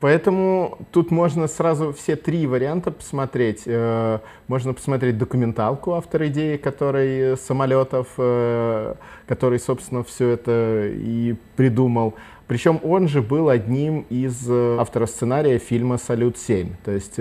Поэтому 0.00 0.78
тут 0.92 1.10
можно 1.10 1.46
сразу 1.46 1.92
все 1.92 2.16
три 2.16 2.46
варианта 2.46 2.90
посмотреть. 2.90 3.64
Э, 3.66 4.20
можно 4.48 4.72
посмотреть 4.72 5.18
документалку 5.18 5.92
автор 5.92 6.26
идеи, 6.26 6.56
который 6.56 7.36
самолетов, 7.36 8.08
э, 8.16 8.94
который, 9.26 9.58
собственно, 9.58 10.02
все 10.02 10.30
это 10.30 10.90
и 10.90 11.36
придумал. 11.54 12.14
Причем 12.50 12.80
он 12.82 13.06
же 13.06 13.22
был 13.22 13.48
одним 13.48 14.06
из 14.10 14.44
э, 14.48 14.76
авторов 14.80 15.10
сценария 15.10 15.58
фильма 15.58 15.98
«Салют-7». 15.98 16.72
То 16.84 16.90
есть 16.90 17.20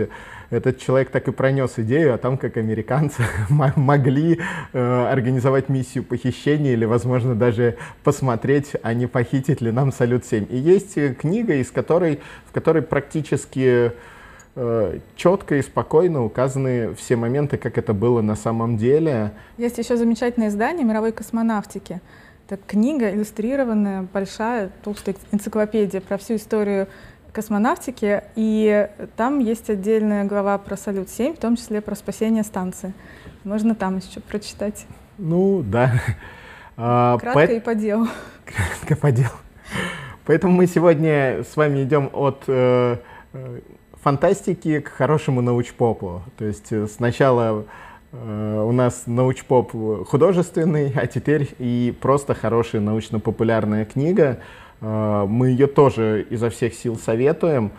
этот 0.49 0.79
человек 0.79 1.11
так 1.11 1.27
и 1.27 1.31
пронес 1.31 1.73
идею 1.77 2.15
о 2.15 2.17
том, 2.17 2.35
как 2.35 2.57
американцы 2.57 3.21
могли 3.75 4.39
э, 4.73 5.07
организовать 5.07 5.69
миссию 5.69 6.03
похищения 6.03 6.73
или, 6.73 6.85
возможно, 6.85 7.35
даже 7.35 7.77
посмотреть, 8.03 8.71
а 8.81 8.95
не 8.95 9.05
похитит 9.05 9.61
ли 9.61 9.71
нам 9.71 9.91
Салют-7. 9.91 10.47
И 10.47 10.57
есть 10.57 10.95
книга, 11.19 11.53
из 11.53 11.69
которой, 11.69 12.21
в 12.47 12.51
которой 12.51 12.81
практически 12.81 13.91
э, 14.55 14.99
четко 15.15 15.57
и 15.57 15.61
спокойно 15.61 16.25
указаны 16.25 16.95
все 16.95 17.15
моменты, 17.15 17.57
как 17.57 17.77
это 17.77 17.93
было 17.93 18.21
на 18.21 18.35
самом 18.35 18.77
деле. 18.77 19.33
Есть 19.59 19.77
еще 19.77 19.95
замечательное 19.95 20.47
издание 20.47 20.83
мировой 20.83 21.11
космонавтики. 21.11 22.01
Это 22.49 22.59
книга 22.65 23.11
иллюстрированная, 23.11 24.07
большая, 24.11 24.71
толстая 24.83 25.15
энциклопедия 25.31 26.01
про 26.01 26.17
всю 26.17 26.37
историю 26.37 26.87
космонавтики, 27.31 28.23
и 28.35 28.89
там 29.15 29.37
есть 29.37 29.69
отдельная 29.69 30.23
глава 30.23 30.57
про 30.57 30.75
Салют-7, 30.75 31.35
в 31.35 31.39
том 31.39 31.57
числе 31.57 31.79
про 31.79 31.93
спасение 31.93 32.43
станции. 32.43 32.93
Можно 33.43 33.75
там 33.75 33.97
еще 33.97 34.19
прочитать. 34.19 34.87
Ну, 35.19 35.61
да. 35.61 35.93
А, 36.75 37.19
Кратко 37.19 37.45
по... 37.45 37.51
и 37.51 37.59
по 37.59 37.75
делу. 37.75 38.07
Кратко 38.45 38.95
по 38.95 39.11
делу. 39.11 39.35
Поэтому 40.25 40.53
мы 40.53 40.65
сегодня 40.65 41.43
с 41.43 41.55
вами 41.55 41.83
идем 41.83 42.09
от 42.13 42.45
э, 42.47 42.97
э 43.33 43.59
фантастики 44.01 44.79
к 44.79 44.87
хорошему 44.87 45.41
научпопу. 45.41 46.23
То 46.37 46.45
есть 46.45 46.71
э, 46.71 46.87
сначала 46.87 47.65
у 48.11 48.71
нас 48.71 49.03
научпоп 49.05 49.71
художественный, 50.07 50.91
а 50.95 51.05
теперь 51.07 51.49
и 51.59 51.93
просто 52.01 52.33
хорошая 52.33 52.81
научно-популярная 52.81 53.85
книга, 53.85 54.39
а, 54.81 55.25
мы 55.25 55.49
ее 55.49 55.67
тоже 55.67 56.25
изо 56.29 56.49
всех 56.49 56.73
сил 56.73 56.97
советуем. 56.97 57.71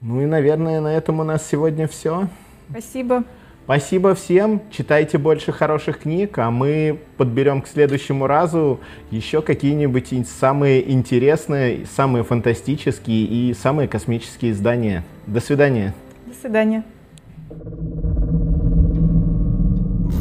Ну 0.00 0.22
и, 0.22 0.26
наверное, 0.26 0.80
на 0.80 0.94
этом 0.94 1.20
у 1.20 1.24
нас 1.24 1.46
сегодня 1.46 1.88
все. 1.88 2.28
Спасибо. 2.70 3.24
Спасибо 3.64 4.14
всем. 4.14 4.62
Читайте 4.70 5.18
больше 5.18 5.52
хороших 5.52 6.00
книг, 6.00 6.38
а 6.38 6.50
мы 6.50 7.00
подберем 7.18 7.60
к 7.60 7.68
следующему 7.68 8.26
разу 8.26 8.80
еще 9.10 9.42
какие-нибудь 9.42 10.26
самые 10.26 10.90
интересные, 10.90 11.84
самые 11.84 12.24
фантастические 12.24 13.24
и 13.26 13.52
самые 13.52 13.86
космические 13.88 14.52
издания. 14.52 15.04
До 15.26 15.40
свидания. 15.40 15.94
До 16.26 16.34
свидания. 16.34 16.84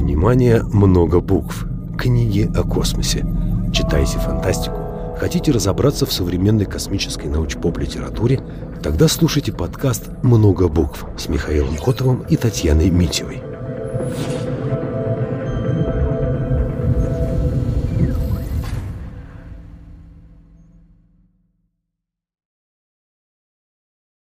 Внимание, 0.07 0.63
много 0.63 1.19
букв. 1.19 1.65
Книги 1.97 2.49
о 2.55 2.63
космосе. 2.63 3.25
Читайте 3.73 4.17
фантастику 4.17 4.77
Хотите 5.19 5.51
разобраться 5.51 6.05
в 6.05 6.13
современной 6.13 6.63
космической 6.63 7.27
научпоп-литературе? 7.27 8.39
Тогда 8.81 9.09
слушайте 9.09 9.51
подкаст 9.51 10.07
«Много 10.23 10.69
букв» 10.69 11.05
с 11.17 11.27
Михаилом 11.27 11.75
Котовым 11.75 12.23
и 12.29 12.37
Татьяной 12.37 12.89
Митевой. 12.89 13.43